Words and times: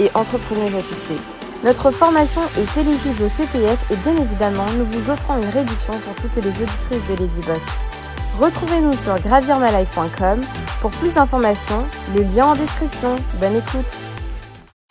et 0.00 0.10
entrepreneuse 0.14 0.74
à. 0.74 1.18
Notre 1.64 1.90
formation 1.90 2.42
est 2.58 2.76
éligible 2.80 3.22
au 3.22 3.28
CPF 3.28 3.90
et 3.90 3.96
bien 3.96 4.16
évidemment, 4.16 4.70
nous 4.72 4.84
vous 4.86 5.10
offrons 5.10 5.36
une 5.36 5.48
réduction 5.48 5.98
pour 6.00 6.14
toutes 6.16 6.36
les 6.36 6.50
auditrices 6.62 7.08
de 7.08 7.14
Lady 7.14 7.40
Boss. 7.40 7.62
Retrouvez-nous 8.38 8.92
sur 8.94 9.18
gravirmalife.com 9.20 10.40
pour 10.80 10.90
plus 10.90 11.14
d'informations, 11.14 11.88
le 12.14 12.22
lien 12.22 12.48
en 12.48 12.54
description. 12.54 13.16
Bonne 13.40 13.56
écoute. 13.56 13.96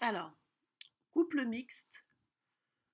Alors, 0.02 0.32
couple 1.12 1.46
mixte, 1.46 2.04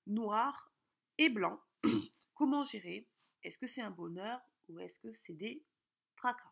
noir 0.08 0.74
et 1.18 1.30
blanc, 1.30 1.60
comment 2.34 2.66
gérer? 2.66 3.08
Est-ce 3.44 3.58
que 3.58 3.68
c'est 3.68 3.82
un 3.82 3.92
bonheur 3.92 4.42
ou 4.68 4.80
est-ce 4.80 5.00
que 5.00 5.14
c'est 5.14 5.34
des 5.34 5.64
tracas? 6.18 6.52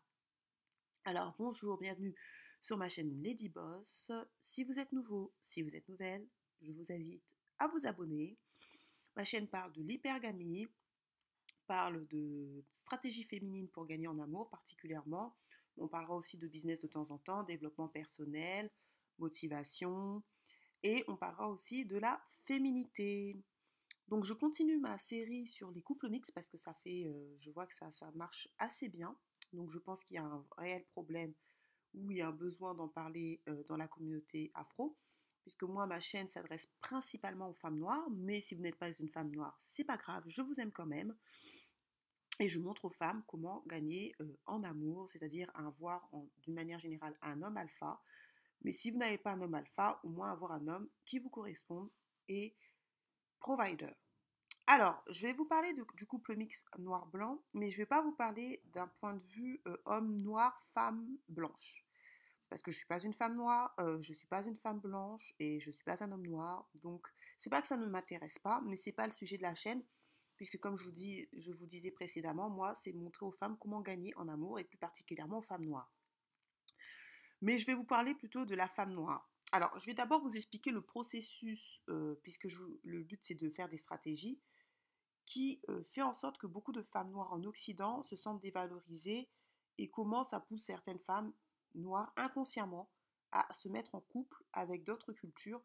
Alors, 1.04 1.34
bonjour, 1.38 1.78
bienvenue 1.78 2.14
sur 2.60 2.76
ma 2.76 2.88
chaîne 2.88 3.22
Lady 3.22 3.48
Boss. 3.48 4.10
Si 4.40 4.64
vous 4.64 4.78
êtes 4.78 4.92
nouveau, 4.92 5.32
si 5.40 5.62
vous 5.62 5.74
êtes 5.74 5.88
nouvelle, 5.88 6.26
je 6.60 6.72
vous 6.72 6.92
invite 6.92 7.36
à 7.58 7.68
vous 7.68 7.86
abonner. 7.86 8.36
Ma 9.16 9.24
chaîne 9.24 9.48
parle 9.48 9.72
de 9.72 9.82
l'hypergamie, 9.82 10.68
parle 11.66 12.06
de 12.08 12.64
stratégie 12.70 13.24
féminine 13.24 13.68
pour 13.68 13.86
gagner 13.86 14.08
en 14.08 14.18
amour 14.18 14.48
particulièrement. 14.48 15.36
On 15.76 15.88
parlera 15.88 16.16
aussi 16.16 16.36
de 16.36 16.48
business 16.48 16.80
de 16.80 16.88
temps 16.88 17.10
en 17.10 17.18
temps, 17.18 17.44
développement 17.44 17.88
personnel, 17.88 18.70
motivation, 19.18 20.22
et 20.82 21.04
on 21.08 21.16
parlera 21.16 21.48
aussi 21.48 21.84
de 21.84 21.98
la 21.98 22.20
féminité. 22.44 23.36
Donc 24.08 24.24
je 24.24 24.32
continue 24.32 24.78
ma 24.78 24.98
série 24.98 25.46
sur 25.46 25.70
les 25.70 25.82
couples 25.82 26.08
mixtes 26.08 26.32
parce 26.32 26.48
que 26.48 26.56
ça 26.56 26.74
fait, 26.74 27.06
euh, 27.06 27.34
je 27.36 27.50
vois 27.50 27.66
que 27.66 27.74
ça, 27.74 27.92
ça 27.92 28.10
marche 28.12 28.48
assez 28.58 28.88
bien. 28.88 29.16
Donc 29.52 29.70
je 29.70 29.78
pense 29.78 30.04
qu'il 30.04 30.16
y 30.16 30.18
a 30.18 30.24
un 30.24 30.46
réel 30.56 30.84
problème 30.86 31.34
où 31.94 32.10
il 32.10 32.18
y 32.18 32.20
a 32.20 32.28
un 32.28 32.32
besoin 32.32 32.74
d'en 32.74 32.88
parler 32.88 33.42
dans 33.66 33.76
la 33.76 33.88
communauté 33.88 34.50
afro, 34.54 34.96
puisque 35.42 35.62
moi, 35.62 35.86
ma 35.86 36.00
chaîne 36.00 36.28
s'adresse 36.28 36.66
principalement 36.80 37.50
aux 37.50 37.54
femmes 37.54 37.78
noires, 37.78 38.08
mais 38.10 38.40
si 38.40 38.54
vous 38.54 38.62
n'êtes 38.62 38.76
pas 38.76 38.92
une 38.92 39.08
femme 39.08 39.30
noire, 39.30 39.56
c'est 39.60 39.84
pas 39.84 39.96
grave, 39.96 40.24
je 40.26 40.42
vous 40.42 40.60
aime 40.60 40.72
quand 40.72 40.86
même. 40.86 41.16
Et 42.40 42.48
je 42.48 42.60
montre 42.60 42.84
aux 42.84 42.90
femmes 42.90 43.24
comment 43.26 43.64
gagner 43.66 44.14
en 44.46 44.62
amour, 44.62 45.10
c'est-à-dire 45.10 45.50
avoir 45.54 46.08
d'une 46.42 46.54
manière 46.54 46.78
générale 46.78 47.16
un 47.20 47.42
homme 47.42 47.56
alpha. 47.56 48.00
Mais 48.62 48.72
si 48.72 48.90
vous 48.90 48.98
n'avez 48.98 49.18
pas 49.18 49.32
un 49.32 49.40
homme 49.40 49.54
alpha, 49.54 49.98
au 50.04 50.08
moins 50.08 50.30
avoir 50.30 50.52
un 50.52 50.68
homme 50.68 50.88
qui 51.04 51.18
vous 51.18 51.30
corresponde 51.30 51.90
et 52.28 52.54
provider. 53.40 53.90
Alors, 54.70 55.02
je 55.10 55.22
vais 55.26 55.32
vous 55.32 55.46
parler 55.46 55.72
du 55.94 56.04
couple 56.04 56.36
mix 56.36 56.62
noir-blanc, 56.76 57.42
mais 57.54 57.70
je 57.70 57.76
ne 57.76 57.82
vais 57.84 57.86
pas 57.86 58.02
vous 58.02 58.12
parler 58.12 58.60
d'un 58.74 58.86
point 58.86 59.14
de 59.14 59.24
vue 59.28 59.62
euh, 59.66 59.78
homme 59.86 60.20
noir, 60.20 60.60
femme 60.74 61.08
blanche. 61.30 61.86
Parce 62.50 62.60
que 62.60 62.70
je 62.70 62.76
ne 62.76 62.78
suis 62.80 62.86
pas 62.86 63.00
une 63.00 63.14
femme 63.14 63.34
noire, 63.34 63.74
euh, 63.80 63.98
je 64.02 64.12
ne 64.12 64.14
suis 64.14 64.26
pas 64.26 64.44
une 64.44 64.56
femme 64.56 64.78
blanche 64.78 65.34
et 65.38 65.58
je 65.58 65.70
ne 65.70 65.72
suis 65.72 65.84
pas 65.84 66.04
un 66.04 66.12
homme 66.12 66.26
noir. 66.26 66.68
Donc, 66.82 67.08
c'est 67.38 67.48
pas 67.48 67.62
que 67.62 67.66
ça 67.66 67.78
ne 67.78 67.86
m'intéresse 67.86 68.38
pas, 68.38 68.60
mais 68.60 68.76
ce 68.76 68.90
n'est 68.90 68.94
pas 68.94 69.06
le 69.06 69.12
sujet 69.12 69.38
de 69.38 69.42
la 69.42 69.54
chaîne. 69.54 69.82
Puisque 70.36 70.58
comme 70.58 70.76
je 70.76 70.84
vous, 70.84 70.92
dis, 70.92 71.30
je 71.32 71.50
vous 71.50 71.64
disais 71.64 71.90
précédemment, 71.90 72.50
moi, 72.50 72.74
c'est 72.74 72.92
montrer 72.92 73.24
aux 73.24 73.32
femmes 73.32 73.56
comment 73.58 73.80
gagner 73.80 74.14
en 74.16 74.28
amour 74.28 74.58
et 74.58 74.64
plus 74.64 74.76
particulièrement 74.76 75.38
aux 75.38 75.42
femmes 75.42 75.64
noires. 75.64 75.90
Mais 77.40 77.56
je 77.56 77.64
vais 77.64 77.74
vous 77.74 77.84
parler 77.84 78.14
plutôt 78.14 78.44
de 78.44 78.54
la 78.54 78.68
femme 78.68 78.92
noire. 78.92 79.30
Alors, 79.50 79.78
je 79.78 79.86
vais 79.86 79.94
d'abord 79.94 80.20
vous 80.20 80.36
expliquer 80.36 80.72
le 80.72 80.82
processus, 80.82 81.80
euh, 81.88 82.16
puisque 82.22 82.48
le 82.84 83.02
but 83.02 83.22
c'est 83.22 83.34
de 83.34 83.48
faire 83.48 83.70
des 83.70 83.78
stratégies 83.78 84.38
qui 85.28 85.60
fait 85.84 86.00
en 86.00 86.14
sorte 86.14 86.38
que 86.38 86.46
beaucoup 86.46 86.72
de 86.72 86.82
femmes 86.82 87.10
noires 87.10 87.32
en 87.32 87.44
Occident 87.44 88.02
se 88.02 88.16
sentent 88.16 88.40
dévalorisées 88.40 89.28
et 89.76 89.90
comment 89.90 90.24
ça 90.24 90.40
pousse 90.40 90.62
certaines 90.62 90.98
femmes 90.98 91.34
noires 91.74 92.14
inconsciemment 92.16 92.90
à 93.30 93.52
se 93.52 93.68
mettre 93.68 93.94
en 93.94 94.00
couple 94.00 94.42
avec 94.54 94.84
d'autres 94.84 95.12
cultures, 95.12 95.62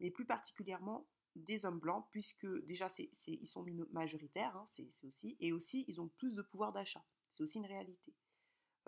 mais 0.00 0.10
plus 0.10 0.24
particulièrement 0.24 1.06
des 1.36 1.66
hommes 1.66 1.78
blancs, 1.78 2.06
puisque 2.10 2.46
déjà 2.64 2.88
ils 3.26 3.46
sont 3.46 3.66
majoritaires, 3.90 4.56
hein, 4.56 4.66
aussi, 5.04 5.36
et 5.40 5.52
aussi 5.52 5.84
ils 5.88 6.00
ont 6.00 6.08
plus 6.08 6.34
de 6.34 6.40
pouvoir 6.40 6.72
d'achat. 6.72 7.04
C'est 7.28 7.42
aussi 7.42 7.58
une 7.58 7.66
réalité. 7.66 8.14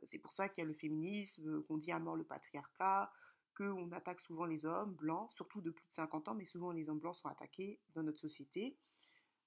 C'est 0.05 0.19
pour 0.19 0.33
ça 0.33 0.49
qu'il 0.49 0.63
y 0.63 0.65
a 0.65 0.69
le 0.69 0.75
féminisme, 0.75 1.63
qu'on 1.65 1.77
dit 1.77 1.93
à 1.93 1.99
mort 1.99 2.17
le 2.17 2.25
patriarcat, 2.25 3.13
qu'on 3.55 3.93
attaque 3.93 4.23
souvent 4.23 4.47
les 4.47 4.65
hommes 4.65 4.95
blancs, 4.95 5.31
surtout 5.33 5.61
de 5.61 5.71
plus 5.71 5.87
de 5.87 5.93
50 5.93 6.29
ans, 6.29 6.35
mais 6.35 6.47
souvent 6.47 6.73
les 6.73 6.89
hommes 6.89 6.99
blancs 6.99 7.17
sont 7.17 7.29
attaqués 7.29 7.79
dans 7.95 8.03
notre 8.03 8.21
société 8.21 8.79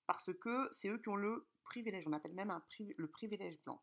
parce 0.07 0.34
que 0.34 0.69
c'est 0.72 0.90
eux 0.90 0.97
qui 0.97 1.09
ont 1.09 1.16
le 1.16 1.47
privilège. 1.63 2.07
On 2.07 2.13
appelle 2.13 2.34
même 2.34 2.57
le 2.97 3.07
privilège 3.07 3.59
blanc. 3.63 3.81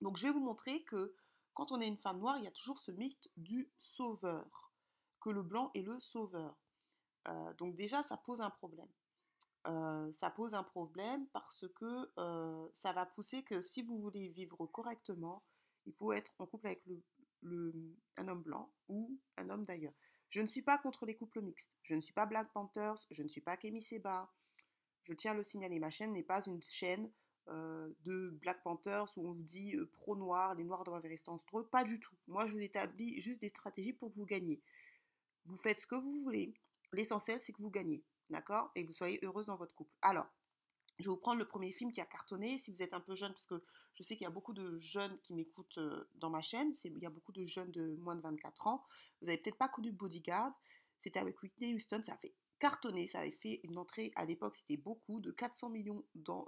Donc 0.00 0.16
je 0.16 0.26
vais 0.26 0.32
vous 0.32 0.44
montrer 0.44 0.82
que 0.84 1.14
quand 1.54 1.70
on 1.72 1.80
est 1.80 1.86
une 1.86 1.98
femme 1.98 2.18
noire, 2.18 2.38
il 2.38 2.44
y 2.44 2.48
a 2.48 2.52
toujours 2.52 2.78
ce 2.78 2.90
mythe 2.90 3.30
du 3.36 3.70
sauveur, 3.78 4.72
que 5.20 5.30
le 5.30 5.42
blanc 5.42 5.70
est 5.74 5.82
le 5.82 6.00
sauveur. 6.00 6.56
Euh, 7.28 7.54
donc 7.54 7.76
déjà, 7.76 8.02
ça 8.02 8.16
pose 8.16 8.40
un 8.40 8.50
problème. 8.50 8.88
Euh, 9.68 10.12
ça 10.12 10.30
pose 10.30 10.54
un 10.54 10.64
problème 10.64 11.28
parce 11.28 11.64
que 11.76 12.10
euh, 12.18 12.68
ça 12.74 12.92
va 12.92 13.06
pousser 13.06 13.44
que 13.44 13.62
si 13.62 13.82
vous 13.82 14.00
voulez 14.00 14.28
vivre 14.28 14.66
correctement, 14.66 15.44
il 15.86 15.92
faut 15.94 16.12
être 16.12 16.32
en 16.38 16.46
couple 16.46 16.66
avec 16.66 16.82
un 17.44 18.28
homme 18.28 18.42
blanc 18.42 18.72
ou 18.88 19.20
un 19.36 19.50
homme 19.50 19.64
d'ailleurs. 19.64 19.94
Je 20.30 20.40
ne 20.40 20.46
suis 20.46 20.62
pas 20.62 20.78
contre 20.78 21.06
les 21.06 21.16
couples 21.16 21.42
mixtes. 21.42 21.76
Je 21.82 21.94
ne 21.94 22.00
suis 22.00 22.14
pas 22.14 22.26
Black 22.26 22.52
Panthers, 22.52 23.06
je 23.10 23.22
ne 23.22 23.28
suis 23.28 23.40
pas 23.40 23.56
Kemi 23.56 23.82
Seba, 23.82 24.32
je 25.02 25.12
tiens 25.14 25.32
à 25.32 25.34
le 25.34 25.44
signaler, 25.44 25.78
ma 25.78 25.90
chaîne 25.90 26.12
n'est 26.12 26.22
pas 26.22 26.44
une 26.46 26.62
chaîne 26.62 27.10
euh, 27.48 27.88
de 28.04 28.30
Black 28.40 28.62
Panthers 28.62 29.06
où 29.16 29.28
on 29.28 29.32
vous 29.32 29.42
dit 29.42 29.74
euh, 29.74 29.86
pro-noir, 29.92 30.54
les 30.54 30.64
noirs 30.64 30.84
doivent 30.84 31.02
rester 31.02 31.28
entre 31.30 31.58
eux. 31.58 31.66
Pas 31.66 31.82
du 31.82 31.98
tout. 31.98 32.14
Moi, 32.28 32.46
je 32.46 32.52
vous 32.52 32.60
établis 32.60 33.20
juste 33.20 33.40
des 33.40 33.48
stratégies 33.48 33.92
pour 33.92 34.12
que 34.12 34.18
vous 34.18 34.26
gagniez. 34.26 34.62
Vous 35.46 35.56
faites 35.56 35.80
ce 35.80 35.86
que 35.86 35.96
vous 35.96 36.22
voulez. 36.22 36.54
L'essentiel, 36.92 37.40
c'est 37.40 37.52
que 37.52 37.60
vous 37.60 37.70
gagnez. 37.70 38.04
D'accord? 38.30 38.70
Et 38.76 38.82
que 38.82 38.88
vous 38.88 38.94
soyez 38.94 39.18
heureuse 39.24 39.46
dans 39.46 39.56
votre 39.56 39.74
couple. 39.74 39.92
Alors, 40.02 40.26
je 40.98 41.04
vais 41.04 41.10
vous 41.10 41.16
prendre 41.16 41.38
le 41.38 41.48
premier 41.48 41.72
film 41.72 41.90
qui 41.90 42.00
a 42.00 42.06
cartonné. 42.06 42.58
Si 42.58 42.70
vous 42.70 42.80
êtes 42.80 42.94
un 42.94 43.00
peu 43.00 43.16
jeune, 43.16 43.32
parce 43.32 43.46
que 43.46 43.62
je 43.94 44.02
sais 44.04 44.14
qu'il 44.14 44.24
y 44.24 44.28
a 44.28 44.30
beaucoup 44.30 44.54
de 44.54 44.78
jeunes 44.78 45.18
qui 45.22 45.34
m'écoutent 45.34 45.78
euh, 45.78 46.08
dans 46.14 46.30
ma 46.30 46.42
chaîne, 46.42 46.70
il 46.84 46.98
y 46.98 47.06
a 47.06 47.10
beaucoup 47.10 47.32
de 47.32 47.44
jeunes 47.44 47.72
de 47.72 47.96
moins 47.96 48.14
de 48.14 48.20
24 48.20 48.68
ans. 48.68 48.84
Vous 49.20 49.26
n'avez 49.26 49.38
peut-être 49.38 49.58
pas 49.58 49.68
connu 49.68 49.90
Bodyguard. 49.90 50.52
C'était 50.96 51.18
avec 51.18 51.42
Whitney 51.42 51.74
Houston, 51.74 52.02
ça 52.04 52.16
fait 52.18 52.32
cartonné. 52.62 53.08
Ça 53.08 53.20
avait 53.20 53.32
fait 53.32 53.60
une 53.64 53.76
entrée, 53.76 54.12
à 54.14 54.24
l'époque, 54.24 54.54
c'était 54.54 54.76
beaucoup, 54.76 55.20
de 55.20 55.32
400 55.32 55.68
millions 55.70 56.04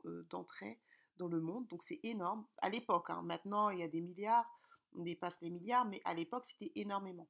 euh, 0.07 0.23
d'entrées 0.31 0.81
dans 1.17 1.27
le 1.27 1.41
monde. 1.41 1.67
Donc 1.67 1.83
c'est 1.83 1.99
énorme. 2.05 2.47
À 2.63 2.71
l'époque, 2.71 3.11
hein. 3.11 3.23
maintenant, 3.23 3.71
il 3.71 3.81
y 3.81 3.83
a 3.83 3.89
des 3.89 4.01
milliards, 4.01 4.49
on 4.93 5.03
dépasse 5.03 5.41
les 5.41 5.51
milliards, 5.51 5.85
mais 5.85 6.01
à 6.05 6.15
l'époque, 6.15 6.47
c'était 6.47 6.71
énormément. 6.77 7.29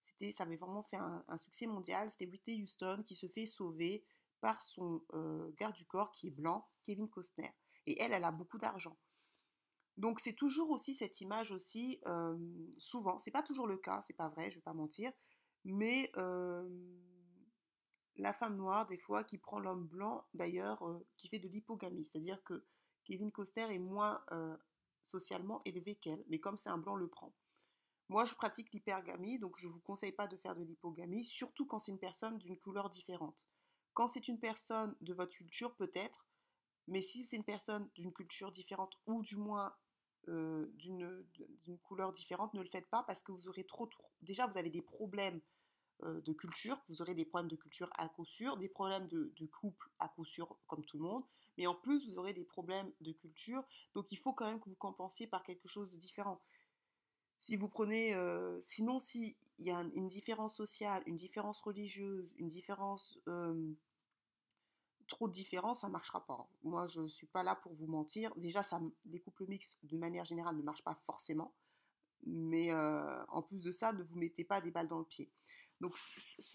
C'était, 0.00 0.32
ça 0.32 0.44
avait 0.44 0.56
vraiment 0.56 0.82
fait 0.82 0.96
un, 0.96 1.36
succès 1.36 1.66
mondial. 1.66 2.10
C'était 2.10 2.26
Whitney 2.26 2.62
Houston 2.62 3.02
qui 3.04 3.16
se 3.16 3.28
fait 3.28 3.44
sauver 3.44 4.02
par 4.40 4.62
son 4.62 5.02
euh, 5.12 5.52
garde 5.58 5.74
du 5.74 5.84
corps 5.84 6.10
qui 6.12 6.28
est 6.28 6.30
blanc, 6.30 6.66
Kevin 6.80 7.10
Costner. 7.10 7.52
Et 7.86 8.00
elle, 8.00 8.14
elle 8.14 8.24
a 8.24 8.32
beaucoup 8.32 8.56
d'argent. 8.56 8.96
Donc 9.98 10.20
c'est 10.20 10.34
toujours 10.34 10.70
aussi 10.70 10.94
cette 10.94 11.20
image 11.20 11.52
aussi, 11.52 12.00
euh, 12.06 12.36
souvent, 12.78 13.18
c'est 13.18 13.30
pas 13.30 13.42
toujours 13.42 13.66
le 13.66 13.78
cas, 13.78 14.00
c'est 14.02 14.16
pas 14.16 14.28
vrai, 14.28 14.50
je 14.50 14.56
vais 14.56 14.62
pas 14.62 14.74
mentir, 14.74 15.10
mais 15.64 16.12
la 18.18 18.32
femme 18.32 18.56
noire, 18.56 18.86
des 18.86 18.98
fois, 18.98 19.24
qui 19.24 19.38
prend 19.38 19.58
l'homme 19.58 19.86
blanc, 19.86 20.24
d'ailleurs, 20.34 20.86
euh, 20.86 21.06
qui 21.16 21.28
fait 21.28 21.38
de 21.38 21.48
l'hypogamie. 21.48 22.04
C'est-à-dire 22.04 22.42
que 22.44 22.64
Kevin 23.04 23.30
Costner 23.30 23.74
est 23.74 23.78
moins 23.78 24.22
euh, 24.32 24.56
socialement 25.02 25.62
élevé 25.64 25.94
qu'elle, 25.96 26.24
mais 26.28 26.38
comme 26.38 26.56
c'est 26.56 26.70
un 26.70 26.78
blanc, 26.78 26.96
le 26.96 27.08
prend. 27.08 27.32
Moi, 28.08 28.24
je 28.24 28.34
pratique 28.34 28.72
l'hypergamie, 28.72 29.38
donc 29.38 29.56
je 29.56 29.66
ne 29.66 29.72
vous 29.72 29.80
conseille 29.80 30.12
pas 30.12 30.26
de 30.26 30.36
faire 30.36 30.54
de 30.54 30.62
l'hypogamie, 30.62 31.24
surtout 31.24 31.66
quand 31.66 31.78
c'est 31.78 31.92
une 31.92 31.98
personne 31.98 32.38
d'une 32.38 32.56
couleur 32.56 32.88
différente. 32.88 33.46
Quand 33.94 34.06
c'est 34.06 34.28
une 34.28 34.38
personne 34.38 34.94
de 35.00 35.12
votre 35.12 35.32
culture, 35.32 35.74
peut-être, 35.74 36.26
mais 36.86 37.02
si 37.02 37.24
c'est 37.24 37.36
une 37.36 37.44
personne 37.44 37.88
d'une 37.96 38.12
culture 38.12 38.52
différente 38.52 38.94
ou 39.06 39.22
du 39.22 39.36
moins 39.36 39.74
euh, 40.28 40.70
d'une 40.76 41.78
couleur 41.82 42.12
différente, 42.12 42.54
ne 42.54 42.62
le 42.62 42.68
faites 42.68 42.88
pas 42.88 43.02
parce 43.04 43.22
que 43.22 43.32
vous 43.32 43.48
aurez 43.48 43.64
trop. 43.64 43.88
Déjà, 44.22 44.46
vous 44.46 44.58
avez 44.58 44.70
des 44.70 44.82
problèmes 44.82 45.40
de 46.02 46.32
culture, 46.32 46.78
vous 46.88 47.00
aurez 47.02 47.14
des 47.14 47.24
problèmes 47.24 47.50
de 47.50 47.56
culture 47.56 47.90
à 47.96 48.08
coup 48.08 48.24
sûr, 48.24 48.56
des 48.56 48.68
problèmes 48.68 49.08
de, 49.08 49.46
couple 49.46 49.88
à 49.98 50.08
coup 50.08 50.24
sûr, 50.24 50.56
comme 50.66 50.84
tout 50.84 50.98
le 50.98 51.04
monde, 51.04 51.24
mais 51.56 51.66
en 51.66 51.74
plus, 51.74 52.06
vous 52.08 52.18
aurez 52.18 52.34
des 52.34 52.44
problèmes 52.44 52.92
de 53.00 53.12
culture, 53.12 53.64
donc 53.94 54.12
il 54.12 54.18
faut 54.18 54.32
quand 54.32 54.46
même 54.46 54.60
que 54.60 54.68
vous 54.68 54.76
compensiez 54.76 55.26
par 55.26 55.42
quelque 55.42 55.68
chose 55.68 55.90
de 55.92 55.96
différent. 55.96 56.40
Si 57.38 57.56
vous 57.56 57.68
prenez, 57.68 58.14
euh, 58.14 58.60
sinon, 58.62 58.98
si 58.98 59.36
il 59.58 59.66
y 59.66 59.70
a 59.70 59.80
une 59.94 60.08
différence 60.08 60.54
sociale, 60.54 61.02
une 61.06 61.16
différence 61.16 61.60
religieuse, 61.60 62.30
une 62.38 62.48
différence... 62.48 63.18
Euh, 63.28 63.74
trop 65.06 65.28
de 65.28 65.32
différence, 65.32 65.80
ça 65.80 65.86
ne 65.86 65.92
marchera 65.92 66.24
pas. 66.26 66.48
Moi, 66.62 66.86
je 66.88 67.02
ne 67.02 67.08
suis 67.08 67.26
pas 67.26 67.42
là 67.42 67.54
pour 67.54 67.72
vous 67.74 67.86
mentir. 67.86 68.34
Déjà, 68.36 68.62
ça, 68.62 68.80
les 69.06 69.20
couples 69.20 69.46
mixtes, 69.46 69.78
de 69.84 69.96
manière 69.96 70.24
générale, 70.24 70.56
ne 70.56 70.62
marchent 70.62 70.84
pas 70.84 70.96
forcément. 71.06 71.52
Mais 72.24 72.72
euh, 72.72 73.24
en 73.28 73.42
plus 73.42 73.62
de 73.62 73.72
ça, 73.72 73.92
ne 73.92 74.02
vous 74.02 74.16
mettez 74.16 74.44
pas 74.44 74.60
des 74.60 74.70
balles 74.70 74.88
dans 74.88 74.98
le 74.98 75.04
pied. 75.04 75.30
Donc, 75.80 75.96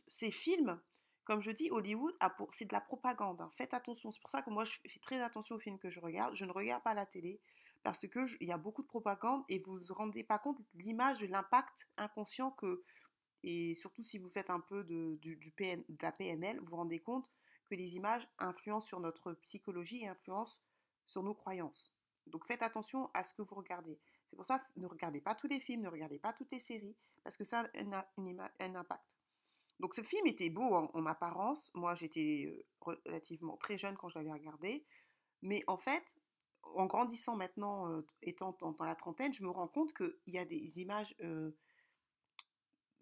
ces 0.07 0.31
films, 0.31 0.79
comme 1.23 1.41
je 1.41 1.51
dis, 1.51 1.69
Hollywood, 1.71 2.15
c'est 2.51 2.65
de 2.65 2.73
la 2.73 2.81
propagande. 2.81 3.41
Hein. 3.41 3.49
Faites 3.53 3.73
attention. 3.73 4.11
C'est 4.11 4.21
pour 4.21 4.29
ça 4.29 4.41
que 4.41 4.49
moi, 4.49 4.65
je 4.65 4.79
fais 4.87 4.99
très 4.99 5.21
attention 5.21 5.55
aux 5.55 5.59
films 5.59 5.79
que 5.79 5.89
je 5.89 5.99
regarde. 5.99 6.35
Je 6.35 6.45
ne 6.45 6.51
regarde 6.51 6.83
pas 6.83 6.93
la 6.93 7.05
télé 7.05 7.39
parce 7.83 8.07
qu'il 8.07 8.47
y 8.47 8.51
a 8.51 8.57
beaucoup 8.57 8.81
de 8.81 8.87
propagande 8.87 9.43
et 9.49 9.59
vous 9.59 9.79
ne 9.79 9.85
vous 9.85 9.93
rendez 9.93 10.23
pas 10.23 10.39
compte 10.39 10.59
de 10.59 10.81
l'image, 10.81 11.19
de 11.19 11.27
l'impact 11.27 11.87
inconscient 11.97 12.51
que, 12.51 12.83
et 13.43 13.73
surtout 13.75 14.03
si 14.03 14.17
vous 14.17 14.29
faites 14.29 14.49
un 14.49 14.59
peu 14.59 14.83
de, 14.83 15.17
du, 15.21 15.35
de 15.37 15.97
la 16.01 16.11
PNL, 16.11 16.59
vous 16.59 16.67
vous 16.67 16.75
rendez 16.75 16.99
compte 16.99 17.31
que 17.67 17.75
les 17.75 17.95
images 17.95 18.27
influencent 18.39 18.87
sur 18.87 18.99
notre 18.99 19.33
psychologie 19.33 20.03
et 20.03 20.07
influencent 20.07 20.59
sur 21.05 21.23
nos 21.23 21.33
croyances. 21.33 21.91
Donc 22.27 22.45
faites 22.45 22.61
attention 22.61 23.09
à 23.13 23.23
ce 23.23 23.33
que 23.33 23.41
vous 23.41 23.55
regardez. 23.55 23.99
C'est 24.29 24.35
pour 24.35 24.45
ça, 24.45 24.61
ne 24.77 24.85
regardez 24.85 25.21
pas 25.21 25.35
tous 25.35 25.47
les 25.47 25.59
films, 25.59 25.81
ne 25.81 25.89
regardez 25.89 26.19
pas 26.19 26.33
toutes 26.33 26.51
les 26.51 26.59
séries, 26.59 26.95
parce 27.23 27.37
que 27.37 27.43
ça 27.43 27.61
a 27.61 28.07
un, 28.59 28.75
impact. 28.75 29.03
Donc 29.79 29.95
ce 29.95 30.01
film 30.01 30.25
était 30.27 30.49
beau 30.49 30.73
en, 30.73 31.05
apparence. 31.05 31.71
Moi, 31.73 31.95
j'étais 31.95 32.45
euh, 32.47 32.65
relativement 32.79 33.57
très 33.57 33.77
jeune 33.77 33.95
quand 33.97 34.09
je 34.09 34.17
l'avais 34.17 34.31
regardé. 34.31 34.85
Mais 35.41 35.63
en 35.67 35.77
fait, 35.77 36.03
en 36.75 36.85
grandissant 36.85 37.35
maintenant, 37.35 37.91
euh, 37.91 38.05
étant 38.21 38.55
dans, 38.59 38.75
la 38.85 38.95
trentaine, 38.95 39.33
je 39.33 39.43
me 39.43 39.49
rends 39.49 39.67
compte 39.67 39.93
qu'il 39.93 40.13
y 40.27 40.37
a 40.37 40.45
des 40.45 40.79
images 40.79 41.15
euh, 41.21 41.51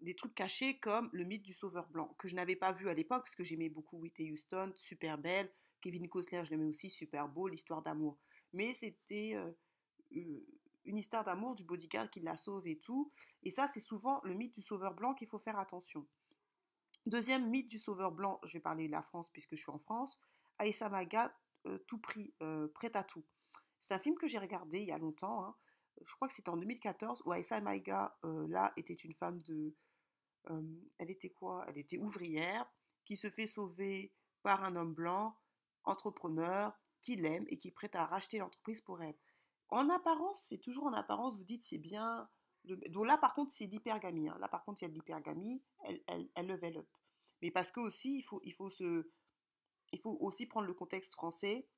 des 0.00 0.16
trucs 0.16 0.34
cachés 0.34 0.78
comme 0.78 1.10
le 1.12 1.24
mythe 1.24 1.42
du 1.42 1.52
sauveur 1.52 1.88
blanc, 1.90 2.14
que 2.18 2.26
je 2.26 2.34
n'avais 2.34 2.56
pas 2.56 2.72
vu 2.72 2.88
à 2.88 2.94
l'époque, 2.94 3.22
parce 3.24 3.34
que 3.34 3.44
j'aimais 3.44 3.68
beaucoup 3.68 3.98
Whitney 3.98 4.32
Houston, 4.32 4.72
super 4.74 5.18
belle, 5.18 5.52
Kevin 5.82 6.08
Costner, 6.08 6.42
je 6.46 6.50
l'aimais 6.50 6.64
aussi, 6.64 6.88
super 6.88 7.28
beau, 7.28 7.48
l'histoire 7.48 7.82
d'amour. 7.82 8.18
Mais 8.54 8.72
c'était 8.72 9.36
une 10.84 10.98
histoire 10.98 11.24
d'amour 11.24 11.54
du 11.54 11.64
bodyguard 11.64 12.10
qui 12.10 12.20
la 12.20 12.36
sauve 12.36 12.66
et 12.66 12.78
tout. 12.78 13.12
Et 13.42 13.50
ça, 13.50 13.68
c'est 13.68 13.80
souvent 13.80 14.20
le 14.24 14.34
mythe 14.34 14.54
du 14.54 14.62
sauveur 14.62 14.94
blanc 14.94 15.14
qu'il 15.14 15.28
faut 15.28 15.38
faire 15.38 15.58
attention. 15.58 16.06
Deuxième 17.06 17.48
mythe 17.48 17.68
du 17.68 17.78
sauveur 17.78 18.12
blanc, 18.12 18.40
je 18.44 18.54
vais 18.54 18.60
parler 18.60 18.86
de 18.86 18.92
la 18.92 19.02
France 19.02 19.30
puisque 19.30 19.56
je 19.56 19.62
suis 19.62 19.72
en 19.72 19.78
France, 19.78 20.20
Aïssa 20.58 20.88
Maga, 20.88 21.34
euh, 21.66 21.78
tout 21.86 21.98
prix, 21.98 22.34
prête 22.74 22.96
à 22.96 23.04
tout. 23.04 23.24
C'est 23.80 23.94
un 23.94 23.98
film 23.98 24.16
que 24.16 24.26
j'ai 24.26 24.38
regardé 24.38 24.80
il 24.80 24.86
y 24.86 24.92
a 24.92 24.98
longtemps, 24.98 25.44
hein. 25.44 25.56
je 26.02 26.14
crois 26.14 26.28
que 26.28 26.34
c'était 26.34 26.50
en 26.50 26.58
2014, 26.58 27.22
où 27.24 27.32
Aïssa 27.32 27.60
Maïga, 27.62 28.14
là, 28.22 28.72
était 28.76 28.94
une 28.94 29.14
femme 29.14 29.40
de 29.42 29.74
elle 30.98 31.10
était 31.10 31.30
quoi? 31.30 31.64
Elle 31.68 31.78
était 31.78 31.98
ouvrière, 31.98 32.66
qui 33.04 33.16
se 33.16 33.30
fait 33.30 33.46
sauver 33.46 34.12
par 34.42 34.64
un 34.64 34.76
homme 34.76 34.94
blanc, 34.94 35.36
entrepreneur, 35.84 36.78
qui 37.00 37.16
l'aime 37.16 37.44
et 37.48 37.56
qui 37.56 37.68
est 37.68 37.72
prêt 37.72 37.90
à 37.94 38.06
racheter 38.06 38.38
l'entreprise 38.38 38.80
pour 38.80 39.02
elle. 39.02 39.16
En 39.70 39.88
apparence, 39.88 40.42
c'est 40.42 40.58
toujours 40.58 40.84
en 40.84 40.92
apparence, 40.92 41.36
vous 41.36 41.44
dites 41.44 41.64
c'est 41.64 41.78
bien. 41.78 42.28
Donc 42.64 43.06
là, 43.06 43.16
par 43.16 43.34
contre, 43.34 43.52
c'est 43.52 43.66
l'hypergamie. 43.66 44.28
Hein. 44.28 44.36
Là, 44.40 44.48
par 44.48 44.64
contre, 44.64 44.82
il 44.82 44.84
y 44.84 44.86
a 44.86 44.88
de 44.88 44.94
l'hypergamie, 44.94 45.62
elle, 45.84 46.00
elle, 46.08 46.28
elle 46.34 46.46
level 46.46 46.78
up. 46.78 46.88
Mais 47.42 47.50
parce 47.50 47.70
que 47.70 47.80
aussi, 47.80 48.18
il 48.18 48.22
faut, 48.22 48.40
il 48.44 48.52
faut, 48.52 48.70
se, 48.70 49.08
il 49.92 49.98
faut 49.98 50.16
aussi 50.20 50.46
prendre 50.46 50.66
le 50.66 50.74
contexte 50.74 51.14
français. 51.14 51.68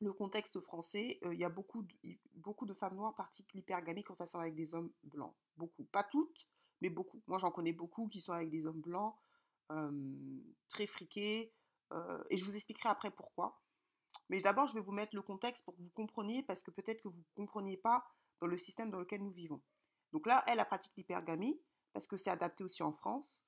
Le 0.00 0.12
contexte 0.12 0.60
français, 0.60 1.18
il 1.30 1.38
y 1.38 1.44
a 1.44 1.50
beaucoup 1.50 1.82
de, 1.82 1.94
beaucoup 2.34 2.66
de 2.66 2.74
femmes 2.74 2.96
noires 2.96 3.14
parties 3.14 3.46
l'hypergamie 3.52 4.02
quand 4.02 4.20
elles 4.20 4.28
sont 4.28 4.38
avec 4.38 4.54
des 4.54 4.74
hommes 4.74 4.92
blancs. 5.02 5.34
Beaucoup. 5.56 5.84
Pas 5.84 6.04
toutes, 6.04 6.46
mais 6.80 6.90
beaucoup. 6.90 7.22
Moi, 7.26 7.38
j'en 7.38 7.50
connais 7.50 7.72
beaucoup 7.72 8.08
qui 8.08 8.20
sont 8.20 8.32
avec 8.32 8.50
des 8.50 8.64
hommes 8.66 8.80
blancs, 8.80 9.14
très 10.68 10.86
friqués, 10.86 11.52
et 12.30 12.36
je 12.36 12.44
vous 12.44 12.54
expliquerai 12.54 12.88
après 12.88 13.10
pourquoi. 13.10 13.60
Mais 14.28 14.40
d'abord, 14.40 14.66
je 14.66 14.74
vais 14.74 14.80
vous 14.80 14.92
mettre 14.92 15.14
le 15.14 15.22
contexte 15.22 15.64
pour 15.64 15.76
que 15.76 15.82
vous 15.82 15.90
compreniez, 15.90 16.42
parce 16.42 16.62
que 16.62 16.70
peut-être 16.70 17.02
que 17.02 17.08
vous 17.08 17.18
ne 17.18 17.34
compreniez 17.36 17.76
pas 17.76 18.04
dans 18.40 18.46
le 18.46 18.56
système 18.56 18.90
dans 18.90 19.00
lequel 19.00 19.22
nous 19.22 19.32
vivons. 19.32 19.62
Donc 20.12 20.26
là, 20.26 20.44
elle 20.48 20.60
a 20.60 20.64
pratique 20.64 20.92
l'hypergamie, 20.96 21.60
parce 21.92 22.06
que 22.06 22.16
c'est 22.16 22.30
adapté 22.30 22.64
aussi 22.64 22.82
en 22.82 22.92
France. 22.92 23.46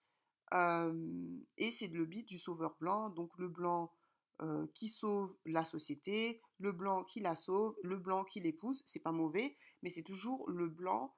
et 0.52 1.70
c'est 1.70 1.88
le 1.88 2.04
but 2.04 2.26
du 2.26 2.38
sauveur 2.38 2.76
blanc, 2.78 3.10
donc 3.10 3.36
le 3.38 3.48
blanc 3.48 3.92
qui 4.74 4.88
sauve 4.88 5.34
la 5.46 5.64
société, 5.64 6.42
le 6.58 6.72
blanc 6.72 7.04
qui 7.04 7.20
la 7.20 7.34
sauve, 7.36 7.74
le 7.82 7.96
blanc 7.96 8.24
qui 8.24 8.40
l'épouse, 8.40 8.82
c'est 8.86 9.00
pas 9.00 9.12
mauvais, 9.12 9.56
mais 9.82 9.90
c'est 9.90 10.02
toujours 10.02 10.48
le 10.50 10.68
blanc 10.68 11.14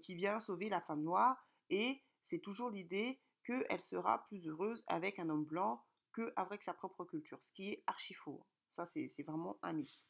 qui 0.00 0.14
vient 0.14 0.40
sauver 0.40 0.68
la 0.68 0.80
femme 0.80 1.02
noire 1.02 1.46
et 1.68 2.02
c'est 2.22 2.40
toujours 2.40 2.70
l'idée 2.70 3.20
qu'elle 3.44 3.80
sera 3.80 4.24
plus 4.24 4.48
heureuse 4.48 4.84
avec 4.88 5.18
un 5.18 5.28
homme 5.28 5.44
blanc 5.44 5.84
qu'avec 6.14 6.62
sa 6.62 6.72
propre 6.72 7.04
culture, 7.04 7.42
ce 7.42 7.52
qui 7.52 7.70
est 7.70 7.84
archi 7.86 8.14
faux. 8.14 8.44
Ça, 8.76 8.84
c'est 8.84 9.22
vraiment 9.22 9.58
un 9.62 9.72
mythe. 9.72 10.04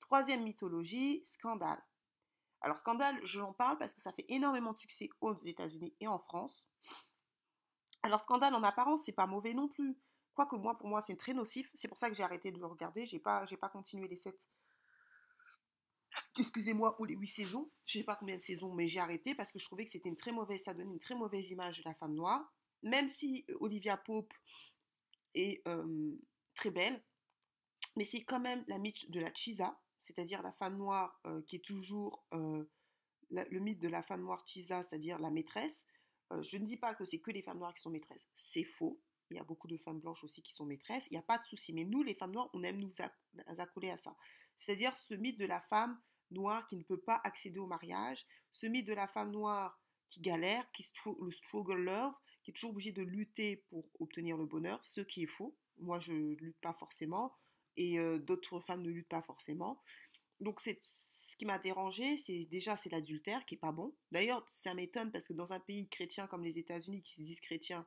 Troisième 0.00 0.42
mythologie, 0.42 1.22
scandale. 1.24 1.82
Alors, 2.60 2.78
scandale, 2.78 3.18
je 3.24 3.40
l'en 3.40 3.54
parle 3.54 3.78
parce 3.78 3.94
que 3.94 4.00
ça 4.00 4.12
fait 4.12 4.26
énormément 4.28 4.72
de 4.72 4.78
succès 4.78 5.08
aux 5.20 5.34
États-Unis 5.44 5.94
et 6.00 6.06
en 6.06 6.18
France. 6.18 6.68
Alors, 8.02 8.20
scandale 8.20 8.54
en 8.54 8.62
apparence, 8.62 9.04
c'est 9.04 9.12
pas 9.12 9.26
mauvais 9.26 9.54
non 9.54 9.68
plus. 9.68 9.98
Quoique 10.34 10.56
moi, 10.56 10.76
pour 10.76 10.88
moi, 10.88 11.00
c'est 11.00 11.16
très 11.16 11.32
nocif. 11.32 11.70
C'est 11.72 11.88
pour 11.88 11.96
ça 11.96 12.10
que 12.10 12.14
j'ai 12.14 12.22
arrêté 12.22 12.52
de 12.52 12.58
le 12.58 12.66
regarder. 12.66 13.06
J'ai 13.06 13.18
pas, 13.18 13.46
pas 13.60 13.68
continué 13.70 14.08
les 14.08 14.16
sept 14.16 14.46
excusez-moi, 16.38 16.96
les 17.08 17.14
huit 17.14 17.28
saisons. 17.28 17.70
Je 17.84 17.98
sais 17.98 18.04
pas 18.04 18.16
combien 18.16 18.36
de 18.36 18.42
saisons, 18.42 18.72
mais 18.74 18.88
j'ai 18.88 19.00
arrêté 19.00 19.34
parce 19.34 19.52
que 19.52 19.58
je 19.58 19.64
trouvais 19.64 19.84
que 19.84 19.90
c'était 19.90 20.08
une 20.08 20.16
très 20.16 20.32
mauvaise, 20.32 20.62
ça 20.62 20.74
donnait 20.74 20.92
une 20.92 20.98
très 20.98 21.14
mauvaise 21.14 21.50
image 21.50 21.78
de 21.78 21.84
la 21.84 21.94
femme 21.94 22.14
noire. 22.14 22.52
Même 22.82 23.08
si 23.08 23.44
euh, 23.48 23.56
Olivia 23.60 23.96
Pope 23.96 24.32
est 25.34 25.66
très 26.54 26.70
belle, 26.70 27.02
mais 27.96 28.04
c'est 28.04 28.24
quand 28.24 28.40
même 28.40 28.64
la 28.68 28.78
mythe 28.78 29.10
de 29.10 29.20
la 29.20 29.32
Chisa, 29.34 29.78
c'est-à-dire 30.02 30.42
la 30.42 30.52
femme 30.52 30.76
noire 30.76 31.20
euh, 31.26 31.42
qui 31.42 31.56
est 31.56 31.64
toujours 31.64 32.24
euh, 32.34 32.64
le 33.30 33.58
mythe 33.58 33.80
de 33.80 33.88
la 33.88 34.02
femme 34.02 34.22
noire 34.22 34.46
Chisa, 34.46 34.82
c'est-à-dire 34.82 35.18
la 35.18 35.30
maîtresse. 35.30 35.86
je 36.42 36.58
ne 36.58 36.64
dis 36.64 36.76
pas 36.76 36.94
que 36.94 37.04
c'est 37.04 37.18
que 37.18 37.30
les 37.30 37.42
femmes 37.42 37.58
noires 37.58 37.74
qui 37.74 37.82
sont 37.82 37.90
maîtresses, 37.90 38.28
c'est 38.34 38.64
faux. 38.64 39.00
Il 39.30 39.36
y 39.36 39.40
a 39.40 39.44
beaucoup 39.44 39.66
de 39.66 39.76
femmes 39.76 39.98
blanches 39.98 40.22
aussi 40.22 40.42
qui 40.42 40.54
sont 40.54 40.66
maîtresses, 40.66 41.08
il 41.10 41.14
n'y 41.14 41.18
a 41.18 41.22
pas 41.22 41.38
de 41.38 41.42
souci. 41.42 41.72
Mais 41.72 41.84
nous, 41.84 42.02
les 42.02 42.14
femmes 42.14 42.32
noires, 42.32 42.50
on 42.52 42.62
aime 42.62 42.78
nous 42.78 42.92
accoler 43.58 43.90
à 43.90 43.96
ça. 43.96 44.16
C'est-à-dire 44.56 44.96
ce 44.96 45.14
mythe 45.14 45.38
de 45.38 45.46
la 45.46 45.60
femme 45.60 46.00
noire 46.30 46.66
qui 46.66 46.76
ne 46.76 46.82
peut 46.82 47.00
pas 47.00 47.20
accéder 47.24 47.58
au 47.58 47.66
mariage, 47.66 48.26
ce 48.50 48.66
mythe 48.66 48.86
de 48.86 48.94
la 48.94 49.08
femme 49.08 49.32
noire 49.32 49.80
qui 50.10 50.20
galère, 50.20 50.70
qui 50.72 50.84
le 51.20 51.30
struggle 51.30 51.82
love, 51.82 52.14
qui 52.42 52.50
est 52.50 52.54
toujours 52.54 52.70
obligée 52.70 52.92
de 52.92 53.02
lutter 53.02 53.56
pour 53.68 53.88
obtenir 53.98 54.36
le 54.36 54.46
bonheur, 54.46 54.84
ce 54.84 55.00
qui 55.00 55.24
est 55.24 55.28
faux. 55.28 55.56
Moi, 55.78 55.98
je 55.98 56.12
ne 56.12 56.34
lutte 56.36 56.60
pas 56.60 56.72
forcément, 56.72 57.34
et 57.76 57.98
d'autres 58.20 58.60
femmes 58.60 58.82
ne 58.82 58.90
luttent 58.90 59.08
pas 59.08 59.22
forcément. 59.22 59.80
Donc, 60.40 60.60
c'est 60.60 60.78
ce 60.82 61.36
qui 61.36 61.46
m'a 61.46 61.58
dérangé, 61.58 62.16
c'est 62.18 62.44
déjà 62.46 62.76
c'est 62.76 62.90
l'adultère 62.90 63.44
qui 63.46 63.54
est 63.54 63.58
pas 63.58 63.72
bon. 63.72 63.94
D'ailleurs, 64.12 64.44
ça 64.50 64.74
m'étonne 64.74 65.10
parce 65.10 65.26
que 65.26 65.32
dans 65.32 65.52
un 65.52 65.60
pays 65.60 65.88
chrétien 65.88 66.26
comme 66.26 66.44
les 66.44 66.58
États-Unis 66.58 67.02
qui 67.02 67.14
se 67.14 67.22
disent 67.22 67.40
chrétiens, 67.40 67.86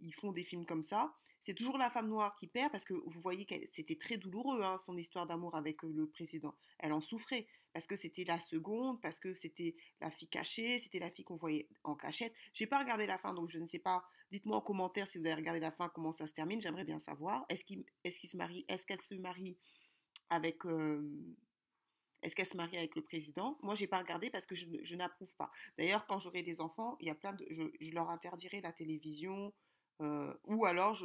ils 0.00 0.14
font 0.14 0.32
des 0.32 0.44
films 0.44 0.64
comme 0.64 0.82
ça. 0.82 1.12
C'est 1.40 1.54
toujours 1.54 1.78
la 1.78 1.90
femme 1.90 2.08
noire 2.08 2.34
qui 2.36 2.46
perd 2.46 2.70
parce 2.72 2.84
que 2.84 2.94
vous 2.94 3.20
voyez 3.20 3.46
que 3.46 3.54
c'était 3.72 3.96
très 3.96 4.16
douloureux 4.16 4.62
hein, 4.62 4.78
son 4.78 4.96
histoire 4.96 5.26
d'amour 5.26 5.54
avec 5.54 5.82
le 5.82 6.08
président. 6.08 6.56
Elle 6.78 6.92
en 6.92 7.00
souffrait 7.00 7.46
parce 7.72 7.86
que 7.86 7.96
c'était 7.96 8.24
la 8.24 8.40
seconde, 8.40 9.00
parce 9.00 9.20
que 9.20 9.34
c'était 9.34 9.76
la 10.00 10.10
fille 10.10 10.28
cachée, 10.28 10.78
c'était 10.78 10.98
la 10.98 11.10
fille 11.10 11.24
qu'on 11.24 11.36
voyait 11.36 11.68
en 11.84 11.94
cachette. 11.94 12.34
J'ai 12.54 12.66
pas 12.66 12.78
regardé 12.78 13.06
la 13.06 13.18
fin 13.18 13.34
donc 13.34 13.50
je 13.50 13.58
ne 13.58 13.66
sais 13.66 13.78
pas. 13.78 14.04
Dites-moi 14.30 14.56
en 14.56 14.60
commentaire 14.60 15.06
si 15.08 15.18
vous 15.18 15.26
avez 15.26 15.34
regardé 15.34 15.60
la 15.60 15.70
fin, 15.70 15.88
comment 15.88 16.12
ça 16.12 16.26
se 16.26 16.32
termine. 16.32 16.60
J'aimerais 16.60 16.84
bien 16.84 16.98
savoir. 16.98 17.46
Est-ce 17.48 17.64
qu'elle 17.64 19.02
se 19.02 19.14
marie 19.14 19.58
avec 20.30 20.64
euh, 20.66 21.36
est-ce 22.22 22.34
qu'elle 22.34 22.46
se 22.46 22.56
marie 22.56 22.76
avec 22.76 22.96
le 22.96 23.02
président? 23.02 23.58
Moi, 23.62 23.74
j'ai 23.74 23.86
pas 23.86 23.98
regardé 23.98 24.28
parce 24.30 24.44
que 24.44 24.54
je, 24.54 24.66
je 24.82 24.96
n'approuve 24.96 25.34
pas. 25.36 25.50
D'ailleurs, 25.78 26.06
quand 26.06 26.18
j'aurai 26.18 26.42
des 26.42 26.60
enfants, 26.60 26.96
il 27.00 27.06
y 27.06 27.10
a 27.10 27.14
plein 27.14 27.32
de, 27.32 27.46
je, 27.50 27.62
je 27.80 27.90
leur 27.92 28.10
interdirai 28.10 28.60
la 28.60 28.72
télévision, 28.72 29.52
euh, 30.02 30.34
ou 30.44 30.64
alors, 30.64 30.96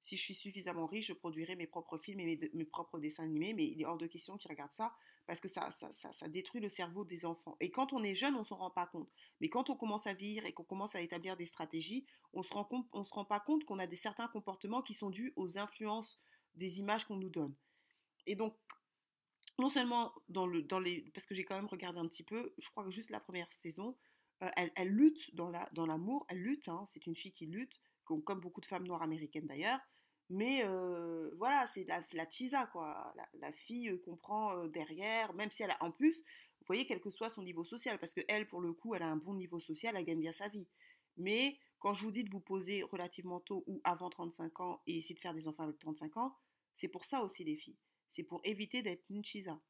si 0.00 0.16
je 0.16 0.22
suis 0.22 0.34
suffisamment 0.34 0.86
riche, 0.86 1.08
je 1.08 1.12
produirai 1.12 1.56
mes 1.56 1.66
propres 1.66 1.98
films 1.98 2.20
et 2.20 2.50
mes, 2.54 2.64
propres 2.64 2.98
dessins 2.98 3.24
animés, 3.24 3.52
mais 3.52 3.66
il 3.66 3.80
est 3.80 3.84
hors 3.84 3.98
de 3.98 4.06
question 4.06 4.36
qu'ils 4.38 4.50
regardent 4.50 4.72
ça, 4.72 4.94
parce 5.26 5.40
que 5.40 5.48
ça, 5.48 5.70
ça, 5.70 6.28
détruit 6.28 6.60
le 6.60 6.68
cerveau 6.68 7.04
des 7.04 7.26
enfants. 7.26 7.56
Et 7.60 7.70
quand 7.70 7.92
on 7.92 8.02
est 8.02 8.14
jeune, 8.14 8.34
on 8.34 8.40
ne 8.40 8.44
s'en 8.44 8.56
rend 8.56 8.70
pas 8.70 8.86
compte. 8.86 9.10
Mais 9.40 9.48
quand 9.48 9.68
on 9.68 9.76
commence 9.76 10.06
à 10.06 10.14
vieillir 10.14 10.46
et 10.46 10.52
qu'on 10.52 10.64
commence 10.64 10.94
à 10.94 11.02
établir 11.02 11.36
des 11.36 11.46
stratégies, 11.46 12.06
on 12.32 12.42
se 12.42 12.48
se 12.48 13.14
rend 13.14 13.24
pas 13.24 13.40
compte 13.40 13.64
qu'on 13.64 13.78
a 13.78 13.86
des 13.86 13.96
certains 13.96 14.28
comportements 14.28 14.82
qui 14.82 14.94
sont 14.94 15.10
dus 15.10 15.32
aux 15.36 15.58
influences 15.58 16.18
des 16.54 16.78
images 16.78 17.04
qu'on 17.04 17.16
nous 17.16 17.30
donne. 17.30 17.54
Et 18.26 18.34
donc, 18.34 18.56
non 19.58 19.68
seulement 19.68 20.12
dans, 20.28 20.46
le, 20.46 20.62
dans 20.62 20.80
les... 20.80 21.10
Parce 21.14 21.26
que 21.26 21.34
j'ai 21.34 21.44
quand 21.44 21.56
même 21.56 21.66
regardé 21.66 22.00
un 22.00 22.06
petit 22.06 22.24
peu, 22.24 22.54
je 22.58 22.68
crois 22.70 22.84
que 22.84 22.90
juste 22.90 23.10
la 23.10 23.20
première 23.20 23.52
saison, 23.52 23.96
euh, 24.42 24.48
elle, 24.56 24.88
lutte 24.88 25.34
dans 25.34 25.50
l'amour, 25.86 26.24
elle 26.28 26.38
lutte, 26.38 26.68
hein, 26.68 26.84
c'est 26.86 27.06
une 27.06 27.14
fille 27.14 27.32
qui 27.32 27.46
lutte, 27.46 27.78
comme, 28.18 28.40
beaucoup 28.40 28.60
de 28.60 28.66
femmes 28.66 28.86
noires 28.86 29.02
américaines 29.02 29.46
d'ailleurs. 29.46 29.80
Mais 30.28 30.64
voilà, 31.38 31.66
c'est 31.66 31.84
la, 31.84 32.04
la 32.12 32.30
chisa, 32.30 32.66
quoi. 32.72 33.12
La, 33.34 33.52
fille 33.52 34.00
comprend 34.04 34.66
derrière, 34.68 35.34
même 35.34 35.50
si 35.50 35.64
elle 35.64 35.72
a, 35.72 35.82
en 35.82 35.90
plus, 35.90 36.22
vous 36.60 36.66
voyez, 36.66 36.86
quel 36.86 37.00
que 37.00 37.10
soit 37.10 37.28
son 37.28 37.42
niveau 37.42 37.64
social, 37.64 37.98
parce 37.98 38.14
que 38.14 38.20
elle, 38.28 38.46
pour 38.46 38.60
le 38.60 38.72
coup, 38.72 38.94
elle 38.94 39.02
a 39.02 39.08
un 39.08 39.16
bon 39.16 39.34
niveau 39.34 39.58
social, 39.58 39.96
elle 39.96 40.04
gagne 40.04 40.20
bien 40.20 40.32
sa 40.32 40.46
vie. 40.46 40.68
Mais 41.16 41.58
quand 41.80 41.94
je 41.94 42.04
vous 42.04 42.12
dis 42.12 42.24
de 42.24 42.30
vous 42.30 42.40
poser 42.40 42.82
relativement 42.82 43.40
tôt 43.40 43.64
ou 43.66 43.80
avant 43.84 44.10
35 44.10 44.60
ans 44.60 44.82
et 44.86 44.98
essayer 44.98 45.14
de 45.14 45.20
faire 45.20 45.34
des 45.34 45.48
enfants 45.48 45.64
avec 45.64 45.78
35 45.78 46.16
ans, 46.18 46.36
c'est 46.74 46.88
pour 46.88 47.04
ça 47.04 47.22
aussi 47.22 47.42
les 47.42 47.56
filles. 47.56 47.78
C'est 48.08 48.22
pour 48.22 48.40
éviter 48.44 48.82
d'être 48.82 49.04
une 49.10 49.24
chisa. 49.24 49.60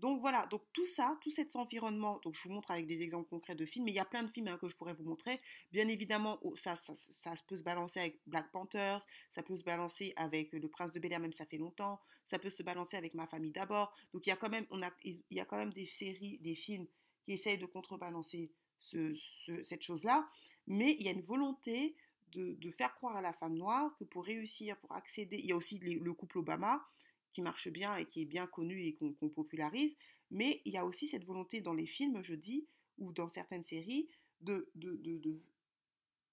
Donc 0.00 0.20
voilà, 0.22 0.46
donc 0.46 0.62
tout 0.72 0.86
ça, 0.86 1.18
tout 1.20 1.30
cet 1.30 1.54
environnement, 1.56 2.20
je 2.32 2.42
vous 2.44 2.54
montre 2.54 2.70
avec 2.70 2.86
des 2.86 3.02
exemples 3.02 3.28
concrets 3.28 3.54
de 3.54 3.66
films, 3.66 3.84
mais 3.84 3.90
il 3.90 3.96
y 3.96 4.00
a 4.00 4.06
plein 4.06 4.22
de 4.22 4.30
films 4.30 4.48
hein, 4.48 4.56
que 4.58 4.66
je 4.66 4.74
pourrais 4.74 4.94
vous 4.94 5.04
montrer. 5.04 5.40
Bien 5.72 5.88
évidemment, 5.88 6.38
oh, 6.42 6.56
ça, 6.56 6.74
ça, 6.74 6.94
ça, 6.96 7.34
peut 7.46 7.58
se 7.58 7.62
balancer 7.62 8.00
avec 8.00 8.18
Black 8.26 8.50
Panthers, 8.50 9.04
ça 9.30 9.42
peut 9.42 9.58
se 9.58 9.62
balancer 9.62 10.14
avec 10.16 10.52
Le 10.54 10.68
Prince 10.68 10.92
de 10.92 11.00
Bel-Air, 11.00 11.20
même 11.20 11.34
ça 11.34 11.44
fait 11.44 11.58
longtemps, 11.58 12.00
ça 12.24 12.38
peut 12.38 12.48
se 12.48 12.62
balancer 12.62 12.96
avec 12.96 13.12
Ma 13.12 13.26
famille 13.26 13.52
d'abord. 13.52 13.94
Donc 14.14 14.26
il 14.26 14.30
y 14.30 14.32
a 14.32 14.36
quand 14.36 14.48
même, 14.48 14.66
il 15.04 15.22
y 15.30 15.40
a 15.40 15.44
quand 15.44 15.58
même 15.58 15.72
des 15.72 15.86
séries, 15.86 16.38
des 16.38 16.54
films 16.54 16.86
qui 17.24 17.32
essayent 17.32 17.58
de 17.58 17.66
contrebalancer 17.66 18.50
ce, 18.78 19.14
cette 19.62 19.82
chose-là, 19.82 20.26
mais 20.66 20.96
il 20.98 21.04
y 21.04 21.08
a 21.08 21.12
une 21.12 21.20
volonté 21.20 21.94
de, 22.32 22.70
faire 22.70 22.94
croire 22.94 23.16
à 23.16 23.20
la 23.20 23.34
femme 23.34 23.54
noire 23.54 23.94
que 23.98 24.04
pour 24.04 24.24
réussir, 24.24 24.78
pour 24.78 24.92
accéder, 24.92 25.36
il 25.36 25.46
y 25.46 25.52
a 25.52 25.56
aussi 25.56 25.78
le 25.78 26.14
couple 26.14 26.38
Obama, 26.38 26.82
qui 27.32 27.42
marche 27.42 27.68
bien 27.68 27.96
et 27.96 28.06
qui 28.06 28.22
est 28.22 28.26
bien 28.26 28.46
connu 28.46 28.84
et 28.84 28.94
qu'on 28.94 29.28
popularise, 29.28 29.96
mais 30.30 30.62
il 30.64 30.72
y 30.72 30.76
a 30.76 30.84
aussi 30.84 31.08
cette 31.08 31.24
volonté 31.24 31.60
dans 31.60 31.74
les 31.74 31.86
films, 31.86 32.22
je 32.22 32.34
dis, 32.34 32.66
ou 32.98 33.12
dans 33.12 33.28
certaines 33.28 33.64
séries, 33.64 34.08
de, 34.40 34.70
de, 34.74 34.96
de, 34.96 35.18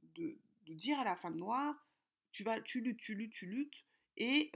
de, 0.02 0.38
dire 0.74 1.00
à 1.00 1.04
la 1.04 1.16
femme 1.16 1.38
noire, 1.38 1.88
tu, 2.32 2.44
vas, 2.44 2.62
tu 2.62 2.82
luttes, 2.82 3.00
tu 3.00 3.16
luttes, 3.16 3.34
tu 3.34 3.46
luttes, 3.46 3.86
et 4.18 4.52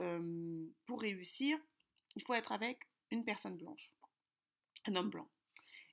pour 0.86 1.00
réussir, 1.00 1.58
il 2.16 2.22
faut 2.22 2.34
être 2.34 2.52
avec 2.52 2.88
une 3.10 3.24
personne 3.24 3.56
blanche, 3.56 3.92
un 4.86 4.96
homme 4.96 5.10
blanc. 5.10 5.28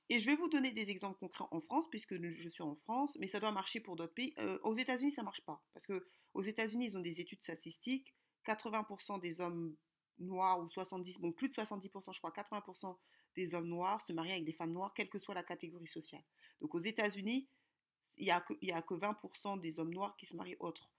Et 0.08 0.18
je 0.18 0.26
vais 0.26 0.34
vous 0.34 0.48
donner 0.48 0.72
des 0.72 0.90
exemples 0.90 1.18
concrets 1.18 1.44
en 1.52 1.60
France, 1.60 1.88
puisque 1.88 2.20
je 2.20 2.48
suis 2.48 2.62
en 2.62 2.74
France, 2.74 3.16
mais 3.20 3.28
ça 3.28 3.38
doit 3.38 3.52
marcher 3.52 3.80
pour 3.80 3.96
d'autres 3.96 4.14
pays. 4.14 4.34
aux 4.62 4.74
États-Unis, 4.74 5.12
ça 5.12 5.22
ne 5.22 5.26
marche 5.26 5.42
pas, 5.42 5.62
parce 5.72 5.86
que 5.86 6.06
aux 6.34 6.42
États-Unis, 6.42 6.86
ils 6.86 6.96
ont 6.96 7.00
des 7.00 7.20
études 7.20 7.42
statistiques. 7.42 8.14
80% 8.46 9.20
des 9.20 9.40
hommes 9.40 9.76
noirs 10.20 10.60
ou 10.60 10.68
70, 10.68 11.18
bon 11.20 11.32
plus 11.32 11.48
de 11.48 11.54
70%, 11.54 12.12
je 12.12 12.18
crois 12.18 12.30
80% 12.30 12.96
des 13.36 13.54
hommes 13.54 13.68
noirs 13.68 14.00
se 14.00 14.12
marient 14.12 14.32
avec 14.32 14.44
des 14.44 14.52
femmes 14.52 14.72
noires, 14.72 14.92
quelle 14.94 15.08
que 15.08 15.18
soit 15.18 15.34
la 15.34 15.42
catégorie 15.42 15.86
sociale. 15.86 16.22
Donc 16.60 16.74
aux 16.74 16.80
États-Unis, 16.80 17.48
il 18.16 18.24
n'y 18.24 18.30
a, 18.30 18.40
que, 18.40 18.54
a 18.72 18.82
que 18.82 18.94
20% 18.94 19.60
des 19.60 19.78
hommes 19.78 19.94
noirs 19.94 20.16
qui 20.16 20.26
se 20.26 20.36
marient 20.36 20.56
autres. 20.60 20.90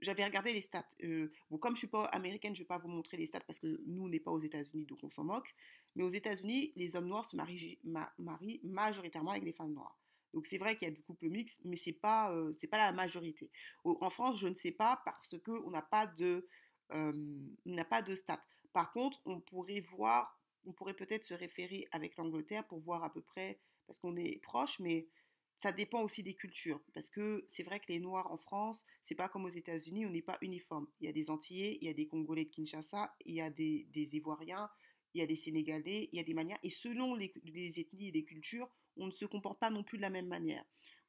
J'avais 0.00 0.24
regardé 0.24 0.52
les 0.52 0.60
stats. 0.60 0.88
Euh, 1.02 1.32
bon, 1.50 1.58
comme 1.58 1.72
je 1.72 1.76
ne 1.76 1.78
suis 1.78 1.86
pas 1.88 2.04
américaine, 2.06 2.54
je 2.54 2.60
ne 2.60 2.64
vais 2.64 2.68
pas 2.68 2.78
vous 2.78 2.88
montrer 2.88 3.16
les 3.16 3.26
stats 3.26 3.40
parce 3.40 3.58
que 3.58 3.80
nous, 3.86 4.04
on 4.04 4.08
n'est 4.08 4.20
pas 4.20 4.32
aux 4.32 4.40
États-Unis, 4.40 4.86
donc 4.86 4.98
on 5.02 5.10
s'en 5.10 5.24
moque. 5.24 5.54
Mais 5.94 6.02
aux 6.02 6.10
États-Unis, 6.10 6.72
les 6.76 6.96
hommes 6.96 7.06
noirs 7.08 7.24
se 7.24 7.36
marient, 7.36 7.78
marient 8.18 8.60
majoritairement 8.64 9.30
avec 9.30 9.44
des 9.44 9.52
femmes 9.52 9.72
noires. 9.72 9.98
Donc 10.34 10.46
c'est 10.48 10.58
vrai 10.58 10.76
qu'il 10.76 10.88
y 10.88 10.90
a 10.90 10.94
du 10.94 11.02
couple 11.02 11.28
mixte, 11.28 11.60
mais 11.64 11.76
ce 11.76 11.90
n'est 11.90 11.96
pas, 11.96 12.34
euh, 12.34 12.52
pas 12.68 12.78
la 12.78 12.92
majorité. 12.92 13.50
en 13.84 14.10
France, 14.10 14.36
je 14.36 14.48
ne 14.48 14.54
sais 14.54 14.72
pas 14.72 15.00
parce 15.04 15.36
qu'on 15.44 15.70
n'a 15.70 15.82
pas 15.82 16.08
de 16.08 16.48
n'a 16.90 17.84
pas 17.84 18.02
de 18.02 18.14
stats. 18.14 18.44
Par 18.72 18.92
contre, 18.92 19.20
on 19.26 19.40
pourrait 19.40 19.80
voir, 19.96 20.40
on 20.66 20.72
pourrait 20.72 20.94
peut-être 20.94 21.24
se 21.24 21.34
référer 21.34 21.86
avec 21.92 22.16
l'Angleterre 22.16 22.66
pour 22.66 22.80
voir 22.80 23.04
à 23.04 23.12
peu 23.12 23.22
près, 23.22 23.60
parce 23.86 23.98
qu'on 23.98 24.16
est 24.16 24.40
proche, 24.42 24.78
mais 24.80 25.08
ça 25.56 25.72
dépend 25.72 26.02
aussi 26.02 26.22
des 26.22 26.34
cultures. 26.34 26.80
Parce 26.92 27.08
que 27.08 27.44
c'est 27.48 27.62
vrai 27.62 27.80
que 27.80 27.86
les 27.88 28.00
Noirs 28.00 28.30
en 28.30 28.36
France, 28.36 28.84
c'est 29.02 29.14
pas 29.14 29.28
comme 29.28 29.44
aux 29.44 29.50
États-Unis, 29.50 30.06
on 30.06 30.10
n'est 30.10 30.22
pas 30.22 30.38
uniforme. 30.40 30.86
Il 31.00 31.06
y 31.06 31.08
a 31.08 31.12
des 31.12 31.30
Antillais, 31.30 31.78
il 31.80 31.86
y 31.86 31.90
a 31.90 31.94
des 31.94 32.06
Congolais 32.06 32.44
de 32.44 32.50
Kinshasa, 32.50 33.14
il 33.24 33.34
y 33.34 33.40
a 33.40 33.50
des, 33.50 33.86
Ivoiriens, 33.94 34.68
il 35.14 35.20
y 35.20 35.22
a 35.22 35.26
des 35.26 35.36
Sénégalais, 35.36 36.08
il 36.12 36.16
y 36.16 36.20
a 36.20 36.24
des 36.24 36.34
manières. 36.34 36.58
Et 36.62 36.70
selon 36.70 37.14
les, 37.14 37.32
ethnies 37.78 38.08
et 38.08 38.12
les 38.12 38.24
cultures, 38.24 38.68
on 38.96 39.06
ne 39.06 39.12
se 39.12 39.24
comporte 39.24 39.60
pas 39.60 39.70
non 39.70 39.84
plus 39.84 39.98
de 39.98 40.02
la 40.02 40.10
même 40.10 40.28
manière. 40.28 40.64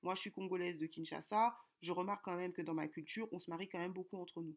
Moi, 0.05 0.13
je 0.13 0.21
suis 0.21 0.31
congolaise 0.31 0.77
de 0.77 0.85
Kinshasa. 0.85 1.57
Je 1.81 1.91
remarque 1.91 2.23
quand 2.23 2.35
même 2.35 2.53
que 2.53 2.61
dans 2.61 2.75
ma 2.75 2.87
culture, 2.87 3.27
on 3.31 3.39
se 3.39 3.49
marie 3.49 3.67
quand 3.67 3.79
même 3.79 3.91
beaucoup 3.91 4.17
entre 4.17 4.43
nous. 4.43 4.55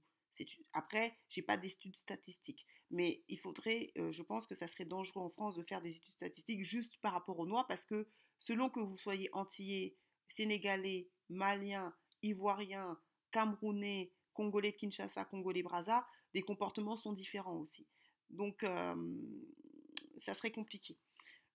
Après, 0.75 1.19
j'ai 1.31 1.41
pas 1.41 1.57
d'études 1.57 1.97
statistiques, 1.97 2.67
mais 2.91 3.25
il 3.29 3.39
faudrait, 3.39 3.91
euh, 3.97 4.13
je 4.13 4.23
pense 4.23 4.47
que 4.47 4.55
ça 4.55 4.69
serait 4.69 4.85
dangereux 4.85 5.23
en 5.23 5.31
France 5.31 5.55
de 5.57 5.63
faire 5.63 5.81
des 5.81 5.97
études 5.97 6.13
statistiques 6.13 6.63
juste 6.65 6.99
par 6.99 7.15
rapport 7.15 7.39
aux 7.39 7.47
Noirs, 7.47 7.67
parce 7.67 7.87
que 7.87 8.07
selon 8.39 8.69
que 8.69 8.79
vous 8.79 8.99
soyez 8.99 9.31
antillais, 9.33 9.97
sénégalais, 10.29 11.09
malien, 11.31 11.97
ivoirien, 12.23 13.01
camerounais, 13.31 14.13
congolais 14.35 14.75
Kinshasa, 14.75 15.25
congolais 15.25 15.63
Brazza, 15.63 16.07
les 16.35 16.43
comportements 16.43 16.97
sont 16.97 17.15
différents 17.15 17.57
aussi. 17.57 17.87
Donc, 18.29 18.67
ça 20.19 20.35
serait 20.35 20.53
compliqué. 20.53 20.99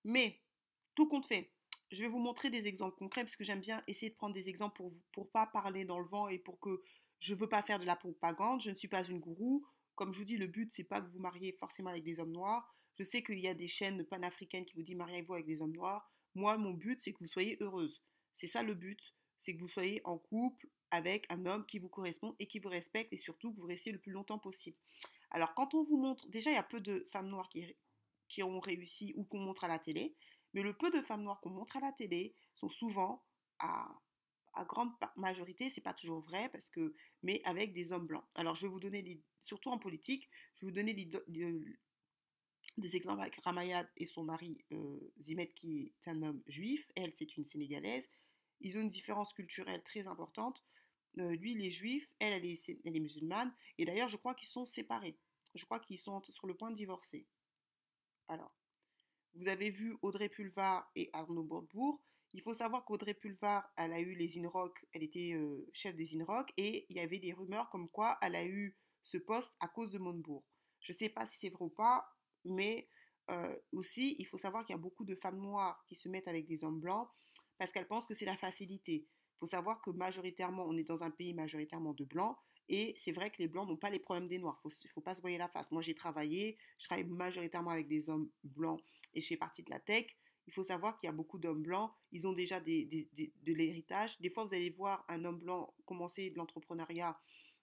Mais, 0.03 0.41
tout 0.95 1.07
compte 1.07 1.27
fait, 1.27 1.51
je 1.93 2.01
vais 2.01 2.07
vous 2.07 2.19
montrer 2.19 2.49
des 2.49 2.67
exemples 2.67 2.97
concrets 2.97 3.23
parce 3.23 3.35
que 3.35 3.43
j'aime 3.43 3.59
bien 3.59 3.83
essayer 3.87 4.09
de 4.09 4.15
prendre 4.15 4.33
des 4.33 4.49
exemples 4.49 4.75
pour 4.75 4.93
pour 5.11 5.29
pas 5.29 5.45
parler 5.45 5.85
dans 5.85 5.99
le 5.99 6.07
vent 6.07 6.27
et 6.27 6.39
pour 6.39 6.59
que 6.59 6.81
je 7.19 7.33
ne 7.33 7.39
veux 7.39 7.47
pas 7.47 7.61
faire 7.61 7.79
de 7.79 7.85
la 7.85 7.95
propagande, 7.95 8.61
je 8.61 8.69
ne 8.69 8.75
suis 8.75 8.87
pas 8.87 9.03
une 9.03 9.19
gourou. 9.19 9.65
Comme 9.95 10.11
je 10.11 10.19
vous 10.19 10.25
dis, 10.25 10.37
le 10.37 10.47
but, 10.47 10.71
c'est 10.71 10.83
pas 10.83 10.99
que 10.99 11.09
vous 11.09 11.19
mariez 11.19 11.53
forcément 11.53 11.91
avec 11.91 12.03
des 12.03 12.19
hommes 12.19 12.31
noirs. 12.31 12.75
Je 12.97 13.03
sais 13.03 13.23
qu'il 13.23 13.39
y 13.39 13.47
a 13.47 13.53
des 13.53 13.67
chaînes 13.67 14.03
panafricaines 14.03 14.65
qui 14.65 14.75
vous 14.75 14.81
disent 14.81 14.97
mariez-vous 14.97 15.35
avec 15.35 15.45
des 15.45 15.61
hommes 15.61 15.71
noirs. 15.71 16.11
Moi, 16.35 16.57
mon 16.57 16.71
but, 16.71 16.99
c'est 16.99 17.13
que 17.13 17.19
vous 17.19 17.27
soyez 17.27 17.57
heureuse. 17.61 18.01
C'est 18.33 18.47
ça 18.47 18.63
le 18.63 18.73
but, 18.73 19.13
c'est 19.37 19.55
que 19.55 19.59
vous 19.59 19.67
soyez 19.67 20.01
en 20.03 20.17
couple 20.17 20.67
avec 20.89 21.25
un 21.29 21.45
homme 21.45 21.65
qui 21.65 21.79
vous 21.79 21.89
correspond 21.89 22.35
et 22.39 22.47
qui 22.47 22.59
vous 22.59 22.69
respecte 22.69 23.13
et 23.13 23.17
surtout 23.17 23.53
que 23.53 23.59
vous 23.59 23.67
restiez 23.67 23.91
le 23.91 23.99
plus 23.99 24.11
longtemps 24.11 24.39
possible. 24.39 24.77
Alors, 25.31 25.53
quand 25.53 25.75
on 25.75 25.83
vous 25.83 25.97
montre, 25.97 26.27
déjà, 26.29 26.51
il 26.51 26.55
y 26.55 26.57
a 26.57 26.63
peu 26.63 26.81
de 26.81 27.07
femmes 27.11 27.29
noires 27.29 27.49
qui, 27.49 27.75
qui 28.27 28.43
ont 28.43 28.59
réussi 28.59 29.13
ou 29.15 29.23
qu'on 29.23 29.39
montre 29.39 29.63
à 29.63 29.67
la 29.67 29.79
télé, 29.79 30.15
mais 30.53 30.61
le 30.61 30.73
peu 30.73 30.91
de 30.91 31.01
femmes 31.01 31.23
noires 31.23 31.41
qu'on 31.41 31.49
montre 31.49 31.77
à 31.77 31.79
la 31.79 31.91
télé 31.91 32.35
sont 32.55 32.69
souvent 32.69 33.23
à 33.59 33.99
grande 34.65 34.91
majorité, 35.15 35.69
c'est 35.69 35.81
pas 35.81 35.93
toujours 35.93 36.19
vrai, 36.19 36.49
parce 36.49 36.69
que, 36.69 36.93
mais 37.23 37.41
avec 37.43 37.73
des 37.73 37.91
hommes 37.91 38.05
blancs. 38.05 38.23
Alors, 38.35 38.55
je 38.55 38.67
vais 38.67 38.71
vous 38.71 38.79
donner, 38.79 39.21
surtout 39.41 39.69
en 39.69 39.77
politique, 39.77 40.29
je 40.55 40.61
vais 40.61 40.71
vous 40.71 40.75
donner 40.75 40.93
des 42.77 42.95
exemples 42.95 43.21
avec 43.21 43.35
Ramayad 43.37 43.89
et 43.97 44.05
son 44.05 44.23
mari 44.23 44.63
euh, 44.71 45.11
Zimet, 45.19 45.51
qui 45.53 45.93
est 46.05 46.09
un 46.09 46.21
homme 46.21 46.43
juif. 46.47 46.89
Elle, 46.95 47.13
c'est 47.15 47.37
une 47.37 47.45
sénégalaise. 47.45 48.09
Ils 48.61 48.77
ont 48.77 48.81
une 48.81 48.89
différence 48.89 49.33
culturelle 49.33 49.83
très 49.83 50.07
importante. 50.07 50.63
Euh, 51.19 51.35
lui, 51.35 51.53
il 51.53 51.65
est 51.65 51.71
juif, 51.71 52.09
elle, 52.19 52.33
elle 52.33 52.45
est, 52.45 52.79
elle 52.85 52.95
est 52.95 52.99
musulmane. 52.99 53.53
Et 53.77 53.85
d'ailleurs, 53.85 54.09
je 54.09 54.17
crois 54.17 54.33
qu'ils 54.33 54.47
sont 54.47 54.65
séparés. 54.65 55.17
Je 55.55 55.65
crois 55.65 55.79
qu'ils 55.79 55.99
sont 55.99 56.23
sur 56.23 56.47
le 56.47 56.55
point 56.55 56.71
de 56.71 56.75
divorcer. 56.75 57.27
Alors, 58.27 58.55
vous 59.35 59.47
avez 59.47 59.69
vu 59.69 59.97
Audrey 60.01 60.29
Pulvar 60.29 60.89
et 60.95 61.09
Arnaud 61.13 61.43
Bourbourg. 61.43 62.01
Il 62.33 62.41
faut 62.41 62.53
savoir 62.53 62.83
qu'Audrey 62.85 63.13
Pulvar, 63.13 63.71
elle 63.77 63.93
a 63.93 63.99
eu 63.99 64.15
les 64.15 64.37
INROC, 64.39 64.85
elle 64.93 65.03
était 65.03 65.33
euh, 65.33 65.67
chef 65.71 65.95
des 65.95 66.15
INROC, 66.15 66.51
et 66.57 66.85
il 66.89 66.97
y 66.97 66.99
avait 66.99 67.19
des 67.19 67.33
rumeurs 67.33 67.69
comme 67.69 67.89
quoi 67.89 68.17
elle 68.21 68.35
a 68.35 68.45
eu 68.45 68.75
ce 69.03 69.17
poste 69.17 69.55
à 69.59 69.67
cause 69.67 69.91
de 69.91 69.99
Montebourg. 69.99 70.43
Je 70.79 70.93
ne 70.93 70.97
sais 70.97 71.09
pas 71.09 71.25
si 71.25 71.37
c'est 71.37 71.49
vrai 71.49 71.65
ou 71.65 71.69
pas, 71.69 72.05
mais 72.43 72.89
euh, 73.29 73.55
aussi, 73.71 74.15
il 74.19 74.25
faut 74.25 74.37
savoir 74.37 74.65
qu'il 74.65 74.73
y 74.73 74.79
a 74.79 74.81
beaucoup 74.81 75.05
de 75.05 75.15
femmes 75.15 75.39
noires 75.39 75.83
qui 75.87 75.95
se 75.95 76.09
mettent 76.09 76.27
avec 76.27 76.47
des 76.47 76.63
hommes 76.63 76.79
blancs 76.79 77.07
parce 77.57 77.71
qu'elles 77.71 77.87
pensent 77.87 78.07
que 78.07 78.13
c'est 78.13 78.25
la 78.25 78.35
facilité. 78.35 79.07
Il 79.07 79.37
faut 79.39 79.47
savoir 79.47 79.81
que 79.81 79.91
majoritairement, 79.91 80.65
on 80.65 80.77
est 80.77 80.83
dans 80.83 81.03
un 81.03 81.11
pays 81.11 81.33
majoritairement 81.33 81.93
de 81.93 82.03
blancs, 82.03 82.37
et 82.69 82.93
c'est 82.97 83.11
vrai 83.11 83.29
que 83.29 83.37
les 83.39 83.47
blancs 83.47 83.67
n'ont 83.67 83.77
pas 83.77 83.89
les 83.89 83.99
problèmes 83.99 84.27
des 84.27 84.39
noirs. 84.39 84.61
Il 84.63 84.69
ne 84.69 84.89
faut 84.89 85.01
pas 85.01 85.15
se 85.15 85.21
voir 85.21 85.37
la 85.37 85.47
face. 85.47 85.71
Moi, 85.71 85.81
j'ai 85.81 85.95
travaillé, 85.95 86.57
je 86.79 86.85
travaille 86.85 87.05
majoritairement 87.05 87.71
avec 87.71 87.87
des 87.87 88.09
hommes 88.09 88.29
blancs 88.43 88.81
et 89.13 89.21
je 89.21 89.27
fais 89.27 89.37
partie 89.37 89.63
de 89.63 89.69
la 89.69 89.79
tech 89.79 90.07
il 90.47 90.53
faut 90.53 90.63
savoir 90.63 90.99
qu'il 90.99 91.07
y 91.07 91.09
a 91.09 91.13
beaucoup 91.13 91.39
d'hommes 91.39 91.61
blancs, 91.61 91.91
ils 92.11 92.27
ont 92.27 92.33
déjà 92.33 92.59
de 92.59 93.53
l'héritage. 93.53 94.19
Des 94.19 94.29
fois, 94.29 94.45
vous 94.45 94.53
allez 94.53 94.69
voir 94.69 95.05
un 95.07 95.23
homme 95.25 95.39
blanc 95.39 95.73
commencer 95.85 96.29
de 96.29 96.37
l'entrepreneuriat 96.37 97.17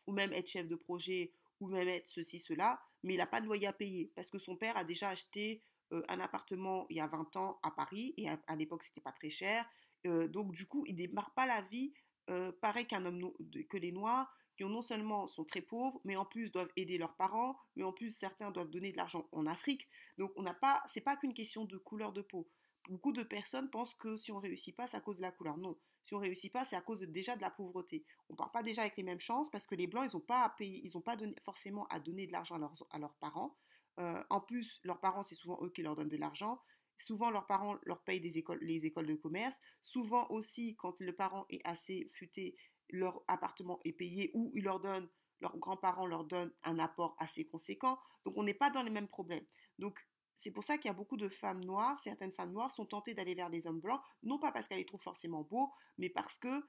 ou 0.07 0.13
même 0.13 0.33
être 0.33 0.49
chef 0.49 0.67
de 0.67 0.77
projet 0.77 1.33
ou 1.61 1.69
même 1.69 1.89
être 1.89 2.09
ceci, 2.09 2.41
cela, 2.41 2.81
mais 3.03 3.15
il 3.15 3.19
n'a 3.19 3.27
pas 3.27 3.41
de 3.41 3.47
loyer 3.47 3.67
à 3.67 3.73
payer 3.73 4.11
parce 4.15 4.31
que 4.31 4.39
son 4.39 4.57
père 4.57 4.77
a 4.79 4.85
déjà 4.85 5.11
acheté 5.11 5.63
euh, 5.93 6.03
un 6.09 6.21
appartement 6.21 6.87
il 6.89 6.97
y 6.97 7.01
a 7.01 7.07
20 7.07 7.37
ans 7.37 7.59
à 7.63 7.71
Paris 7.71 8.15
et 8.17 8.29
à, 8.29 8.57
l'époque, 8.57 8.83
ce 8.83 8.91
n'était 8.91 9.03
pas 9.03 9.13
très 9.13 9.31
cher. 9.31 9.69
Euh, 10.07 10.27
donc, 10.27 10.53
du 10.53 10.67
coup, 10.67 10.85
il 10.87 10.93
ne 10.95 11.07
démarre 11.07 11.35
pas 11.35 11.47
la 11.47 11.61
vie 11.63 11.93
euh, 12.31 12.51
pareil 12.63 12.87
qu'un 12.87 13.05
homme 13.05 13.33
que 13.69 13.77
les 13.77 13.93
Noirs 13.93 14.35
qui 14.61 14.69
non 14.69 14.83
seulement 14.83 15.27
sont 15.27 15.45
très 15.45 15.63
pauvres, 15.63 16.01
mais 16.05 16.17
en 16.17 16.25
plus 16.25 16.53
doivent 16.53 16.73
aider 16.77 16.99
leurs 16.99 17.17
parents, 17.17 17.57
mais 17.77 17.83
en 17.83 17.93
plus 17.93 18.11
certains 18.11 18.51
doivent 18.51 18.71
donner 18.71 18.93
de 18.93 18.97
l'argent 18.97 19.29
en 19.33 19.47
Afrique. 19.47 19.89
Donc 20.19 20.33
on 20.37 20.43
n'a 20.43 20.55
pas, 20.55 20.83
c'est 20.87 21.01
pas 21.01 21.17
qu'une 21.17 21.35
question 21.35 21.65
de 21.65 21.79
couleur 21.79 22.13
de 22.13 22.23
peau 22.23 22.49
beaucoup 22.89 23.13
de 23.13 23.23
personnes 23.23 23.71
pensent 23.71 23.95
que 23.95 24.17
si 24.17 24.33
on 24.33 24.39
réussit 24.39 24.75
pas, 24.75 24.87
c'est 24.87 24.97
à 24.97 25.01
cause 25.01 25.19
de 25.19 25.23
la 25.23 25.31
couleur. 25.31 25.57
Non, 25.57 25.79
si 26.03 26.15
on 26.15 26.19
réussit 26.19 26.53
pas, 26.53 26.65
c'est 26.65 26.77
à 26.77 26.81
cause 26.81 27.01
déjà 27.01 27.37
de 27.37 27.41
la 27.41 27.51
pauvreté. 27.51 28.05
On 28.29 28.35
part 28.35 28.51
pas 28.53 28.63
déjà 28.63 28.83
avec 28.83 28.97
les 28.97 29.03
mêmes 29.03 29.21
chances 29.21 29.51
parce 29.51 29.67
que 29.67 29.75
les 29.75 29.87
blancs, 29.87 30.11
ils 30.11 30.17
n'ont 30.17 30.23
pas 30.23 30.43
à 30.43 30.51
payer, 30.51 30.81
ils 30.85 30.97
ont 30.97 31.01
pas 31.01 31.17
forcément 31.43 31.87
à 31.89 32.01
donner 32.01 32.27
de 32.27 32.33
l'argent 32.33 32.57
à 32.91 32.99
leurs, 32.99 33.15
parents. 33.15 33.57
Euh, 33.99 34.23
en 34.31 34.41
plus, 34.41 34.81
leurs 34.85 35.01
parents, 35.01 35.23
c'est 35.23 35.35
souvent 35.35 35.59
eux 35.63 35.71
qui 35.71 35.83
leur 35.83 35.95
donnent 35.95 36.09
de 36.09 36.17
l'argent. 36.17 36.61
Souvent, 36.99 37.31
leurs 37.31 37.47
parents 37.47 37.79
leur 37.85 38.03
payent 38.03 38.21
des 38.21 38.39
écoles, 38.39 38.59
les 38.61 38.85
écoles 38.85 39.07
de 39.07 39.15
commerce. 39.15 39.61
Souvent 39.83 40.29
aussi, 40.31 40.77
quand 40.77 41.01
le 41.01 41.15
parent 41.15 41.47
est 41.49 41.63
assez 41.65 42.09
futé, 42.13 42.57
leur 42.93 43.23
appartement 43.29 43.81
est 43.85 43.93
payé 43.93 44.31
ou 44.35 44.51
ils 44.55 44.65
leur 44.65 44.81
donnent, 44.81 45.09
leurs 45.41 45.57
grands-parents 45.59 46.07
leur 46.07 46.25
donnent 46.25 46.53
un 46.65 46.79
apport 46.79 47.17
assez 47.19 47.47
conséquent. 47.47 47.99
Donc, 48.25 48.35
on 48.37 48.43
n'est 48.43 48.55
pas 48.55 48.71
dans 48.71 48.83
les 48.83 48.91
mêmes 48.91 49.09
problèmes. 49.09 49.45
Donc, 49.79 50.07
c'est 50.35 50.51
pour 50.51 50.65
ça 50.65 50.79
qu'il 50.79 50.89
y 50.89 50.91
a 50.91 50.95
beaucoup 50.95 51.17
de 51.17 51.29
femmes 51.29 51.65
noires, 51.65 51.99
certaines 51.99 52.33
femmes 52.33 52.53
noires 52.53 52.73
sont 52.73 52.87
tentées 52.87 53.15
d'aller 53.15 53.35
vers 53.35 53.51
des 53.51 53.67
hommes 53.67 53.81
blancs, 53.81 54.01
non 54.23 54.39
pas 54.39 54.53
parce 54.53 54.69
qu'elles 54.69 54.79
les 54.79 54.87
trouvent 54.87 55.03
forcément 55.03 55.43
beaux, 55.43 55.71
mais 55.99 56.09
parce 56.09 56.39
que 56.39 56.63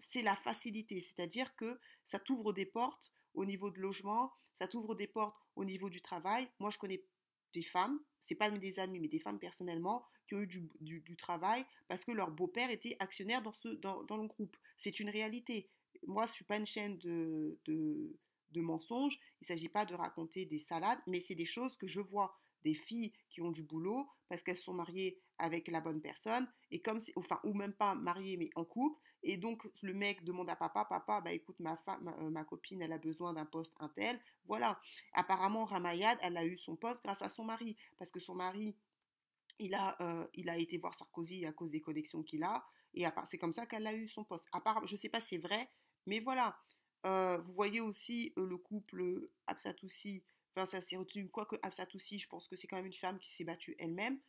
c'est 0.00 0.22
la 0.22 0.36
facilité, 0.36 1.00
c'est-à-dire 1.00 1.54
que 1.56 1.78
ça 2.04 2.18
t'ouvre 2.18 2.52
des 2.52 2.66
portes 2.66 3.12
au 3.34 3.44
niveau 3.44 3.70
de 3.70 3.80
logement, 3.80 4.32
ça 4.54 4.68
t'ouvre 4.68 4.94
des 4.94 5.06
portes 5.06 5.36
au 5.56 5.64
niveau 5.64 5.90
du 5.90 6.00
travail. 6.00 6.48
Moi, 6.58 6.70
je 6.70 6.78
connais 6.78 7.04
des 7.54 7.62
femmes, 7.62 7.98
c'est 8.20 8.34
pas 8.34 8.50
des 8.50 8.78
amis, 8.78 9.00
mais 9.00 9.08
des 9.08 9.18
femmes 9.18 9.38
personnellement, 9.38 10.06
qui 10.26 10.34
ont 10.34 10.40
eu 10.40 10.46
du, 10.46 11.16
travail 11.16 11.64
parce 11.88 12.04
que 12.04 12.12
leur 12.12 12.30
beau-père 12.30 12.70
était 12.70 12.96
actionnaire 12.98 13.42
dans, 13.42 13.52
ce, 13.52 13.68
dans, 13.68 14.16
le 14.16 14.26
groupe. 14.26 14.56
C'est 14.82 14.98
une 14.98 15.10
réalité. 15.10 15.70
Moi, 16.08 16.26
je 16.26 16.32
suis 16.32 16.44
pas 16.44 16.56
une 16.56 16.66
chaîne 16.66 16.98
de, 16.98 17.56
de, 17.66 18.60
mensonges, 18.60 19.16
il 19.40 19.42
ne 19.42 19.46
s'agit 19.46 19.68
pas 19.68 19.84
de 19.84 19.94
raconter 19.94 20.44
des 20.44 20.58
salades, 20.58 20.98
mais 21.06 21.20
c'est 21.20 21.36
des 21.36 21.46
choses 21.46 21.76
que 21.76 21.86
je 21.86 22.00
vois. 22.00 22.36
Des 22.64 22.74
filles 22.74 23.12
qui 23.30 23.40
ont 23.42 23.52
du 23.52 23.62
boulot 23.62 24.08
parce 24.28 24.42
qu'elles 24.42 24.56
sont 24.56 24.74
mariées 24.74 25.20
avec 25.38 25.68
la 25.68 25.80
bonne 25.80 26.00
personne 26.00 26.48
et 26.70 26.80
comme 26.80 26.98
enfin 27.16 27.40
ou 27.42 27.54
même 27.54 27.72
pas 27.72 27.96
mariées 27.96 28.36
mais 28.36 28.50
en 28.54 28.64
couple 28.64 29.00
et 29.24 29.36
donc 29.36 29.68
le 29.82 29.92
mec 29.92 30.22
demande 30.22 30.48
à 30.48 30.54
papa 30.54 30.84
papa 30.84 31.20
bah 31.20 31.32
écoute 31.32 31.58
ma 31.58 31.76
femme 31.78 32.04
ma, 32.30 32.40
euh, 32.40 32.44
copine 32.44 32.80
elle 32.80 32.92
a 32.92 32.98
besoin 32.98 33.32
d'un 33.32 33.46
poste 33.46 33.74
un 33.80 33.88
tel 33.88 34.20
voilà. 34.44 34.78
Apparemment 35.12 35.64
Ramayad 35.64 36.16
elle 36.22 36.36
a 36.36 36.46
eu 36.46 36.56
son 36.56 36.76
poste 36.76 37.02
grâce 37.02 37.22
à 37.22 37.28
son 37.28 37.44
mari 37.44 37.76
parce 37.98 38.12
que 38.12 38.20
son 38.20 38.36
mari 38.36 38.76
il 39.58 39.74
a 39.74 40.00
euh, 40.00 40.28
il 40.34 40.48
a 40.48 40.56
été 40.56 40.78
voir 40.78 40.94
Sarkozy 40.94 41.44
à 41.46 41.52
cause 41.52 41.72
des 41.72 41.80
connexions 41.80 42.22
qu'il 42.22 42.44
a 42.44 42.64
et 42.94 43.04
c'est 43.24 43.38
comme 43.38 43.52
ça 43.52 43.66
qu'elle 43.66 43.86
a 43.86 43.94
eu 43.94 44.08
son 44.08 44.24
poste 44.24 44.46
apparemment 44.52 44.86
je 44.86 44.96
sais 44.96 45.08
pas 45.08 45.20
si 45.20 45.36
c'est 45.36 45.38
vrai 45.38 45.70
mais 46.06 46.20
voilà 46.20 46.58
euh, 47.06 47.38
vous 47.38 47.52
voyez 47.54 47.80
aussi 47.80 48.32
le 48.36 48.56
couple 48.56 49.28
Absatoussi 49.46 50.24
Enfin, 50.54 50.66
ça 50.66 50.80
s'est 50.80 50.96
retenu. 50.96 51.28
Quoique 51.30 51.56
Absatoussi, 51.62 52.18
je 52.18 52.28
pense 52.28 52.46
que 52.46 52.56
c'est 52.56 52.66
quand 52.66 52.76
même 52.76 52.86
une 52.86 52.92
femme 52.92 53.18
qui 53.18 53.32
s'est 53.32 53.44
battue 53.44 53.74
elle-même. 53.78 54.20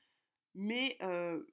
Mais 0.55 0.98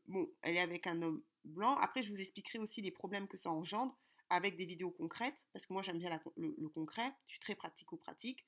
bon, 0.07 0.31
elle 0.43 0.57
est 0.57 0.61
avec 0.61 0.87
un 0.87 1.02
homme 1.02 1.23
blanc. 1.45 1.76
Après, 1.76 2.02
je 2.02 2.12
vous 2.12 2.21
expliquerai 2.21 2.59
aussi 2.59 2.83
les 2.83 2.90
problèmes 2.90 3.26
que 3.26 3.37
ça 3.37 3.50
engendre 3.50 3.99
avec 4.29 4.57
des 4.57 4.67
vidéos 4.67 4.93
concrètes, 4.93 5.45
parce 5.52 5.67
que 5.67 5.73
moi 5.73 5.83
j'aime 5.83 5.99
bien 5.99 6.21
le, 6.37 6.69
concret, 6.69 7.12
je 7.26 7.33
suis 7.33 7.40
très 7.40 7.57
pratico-pratique. 7.57 8.47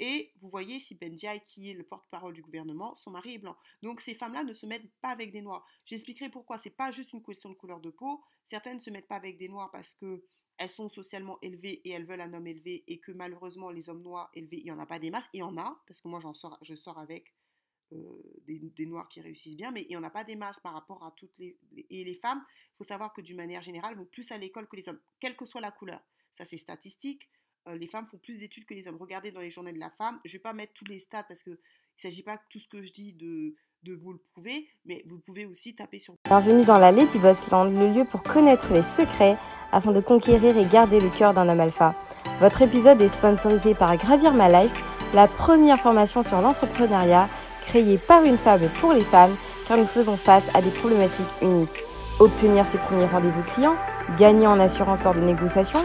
Et 0.00 0.32
vous 0.40 0.48
voyez, 0.48 0.80
si 0.80 0.94
Bendiaï, 0.94 1.42
qui 1.44 1.70
est 1.70 1.74
le 1.74 1.84
porte-parole 1.84 2.32
du 2.32 2.40
gouvernement, 2.40 2.94
son 2.94 3.10
mari 3.10 3.34
est 3.34 3.38
blanc. 3.38 3.56
Donc 3.82 4.00
ces 4.00 4.14
femmes-là 4.14 4.44
ne 4.44 4.54
se 4.54 4.64
mettent 4.64 4.90
pas 5.02 5.10
avec 5.10 5.30
des 5.30 5.42
noirs. 5.42 5.64
J'expliquerai 5.84 6.30
pourquoi. 6.30 6.56
C'est 6.56 6.70
pas 6.70 6.90
juste 6.90 7.12
une 7.12 7.22
question 7.22 7.50
de 7.50 7.54
couleur 7.54 7.80
de 7.80 7.90
peau. 7.90 8.22
Certaines 8.46 8.76
ne 8.76 8.80
se 8.80 8.88
mettent 8.90 9.08
pas 9.08 9.16
avec 9.16 9.36
des 9.36 9.48
noirs 9.48 9.70
parce 9.70 9.94
que 9.94 10.24
elles 10.56 10.70
sont 10.70 10.88
socialement 10.88 11.38
élevées 11.42 11.80
et 11.84 11.90
elles 11.90 12.06
veulent 12.06 12.20
un 12.20 12.32
homme 12.32 12.46
élevé 12.46 12.82
et 12.86 12.98
que 12.98 13.12
malheureusement 13.12 13.70
les 13.70 13.88
hommes 13.88 14.02
noirs 14.02 14.30
élevés, 14.34 14.58
il 14.58 14.64
n'y 14.64 14.72
en 14.72 14.78
a 14.78 14.86
pas 14.86 14.98
des 14.98 15.10
masses. 15.10 15.28
Il 15.34 15.40
y 15.40 15.42
en 15.42 15.56
a, 15.58 15.82
parce 15.86 16.00
que 16.00 16.08
moi 16.08 16.20
j'en 16.20 16.34
sors, 16.34 16.58
je 16.62 16.74
sors 16.74 16.98
avec 16.98 17.34
euh, 17.92 18.22
des, 18.46 18.86
noirs 18.86 19.08
qui 19.08 19.20
réussissent 19.20 19.56
bien, 19.56 19.70
mais 19.70 19.82
il 19.82 19.88
n'y 19.88 19.96
en 19.96 20.02
a 20.02 20.10
pas 20.10 20.24
des 20.24 20.36
masses 20.36 20.60
par 20.60 20.74
rapport 20.74 21.02
à 21.02 21.12
toutes 21.12 21.36
les... 21.38 21.58
et 21.88 22.04
les 22.04 22.14
femmes, 22.14 22.44
il 22.48 22.76
faut 22.76 22.84
savoir 22.84 23.12
que 23.12 23.20
d'une 23.20 23.36
manière 23.36 23.62
générale, 23.62 23.96
vont 23.96 24.04
plus 24.04 24.30
à 24.32 24.38
l'école 24.38 24.68
que 24.68 24.76
les 24.76 24.88
hommes, 24.88 25.00
quelle 25.18 25.36
que 25.36 25.44
soit 25.44 25.60
la 25.60 25.70
couleur. 25.70 26.00
Ça 26.30 26.44
c'est 26.44 26.58
statistique. 26.58 27.28
Euh, 27.70 27.78
les 27.78 27.86
femmes 27.86 28.06
font 28.06 28.18
plus 28.18 28.40
d'études 28.40 28.64
que 28.64 28.74
les 28.74 28.86
hommes. 28.88 28.96
Regardez 29.00 29.30
dans 29.30 29.40
les 29.40 29.50
journées 29.50 29.72
de 29.72 29.78
la 29.78 29.90
femme, 29.90 30.18
je 30.24 30.30
ne 30.30 30.32
vais 30.34 30.42
pas 30.42 30.52
mettre 30.52 30.72
tous 30.74 30.84
les 30.86 30.98
stats 30.98 31.22
parce 31.22 31.42
que 31.42 31.50
il 31.50 32.06
ne 32.06 32.10
s'agit 32.10 32.22
pas 32.22 32.38
tout 32.48 32.58
ce 32.58 32.68
que 32.68 32.82
je 32.82 32.90
dis 32.92 33.12
de, 33.12 33.54
de 33.82 33.94
vous 33.94 34.12
le 34.12 34.18
prouver, 34.32 34.66
mais 34.86 35.02
vous 35.06 35.18
pouvez 35.18 35.44
aussi 35.44 35.74
taper 35.74 35.98
sur... 35.98 36.14
Bienvenue 36.24 36.64
dans 36.64 36.78
la 36.78 36.92
Lady 36.92 37.18
Boss 37.18 37.50
Land, 37.50 37.64
le 37.64 37.92
lieu 37.92 38.04
pour 38.06 38.22
connaître 38.22 38.72
les 38.72 38.82
secrets 38.82 39.36
afin 39.70 39.92
de 39.92 40.00
conquérir 40.00 40.56
et 40.56 40.64
garder 40.64 40.98
le 40.98 41.10
cœur 41.10 41.34
d'un 41.34 41.46
homme 41.48 41.60
alpha. 41.60 41.94
Votre 42.40 42.62
épisode 42.62 43.02
est 43.02 43.10
sponsorisé 43.10 43.74
par 43.74 43.94
Gravir 43.98 44.32
My 44.32 44.50
Life, 44.50 44.82
la 45.12 45.28
première 45.28 45.78
formation 45.78 46.22
sur 46.22 46.40
l'entrepreneuriat 46.40 47.28
créée 47.60 47.98
par 47.98 48.24
une 48.24 48.38
femme 48.38 48.70
pour 48.80 48.94
les 48.94 49.04
femmes, 49.04 49.36
car 49.68 49.76
nous 49.76 49.84
faisons 49.84 50.16
face 50.16 50.48
à 50.54 50.62
des 50.62 50.70
problématiques 50.70 51.28
uniques. 51.42 51.84
Obtenir 52.18 52.64
ses 52.64 52.78
premiers 52.78 53.06
rendez-vous 53.06 53.42
clients, 53.42 53.76
gagner 54.16 54.46
en 54.46 54.58
assurance 54.58 55.04
lors 55.04 55.14
des 55.14 55.20
négociations, 55.20 55.84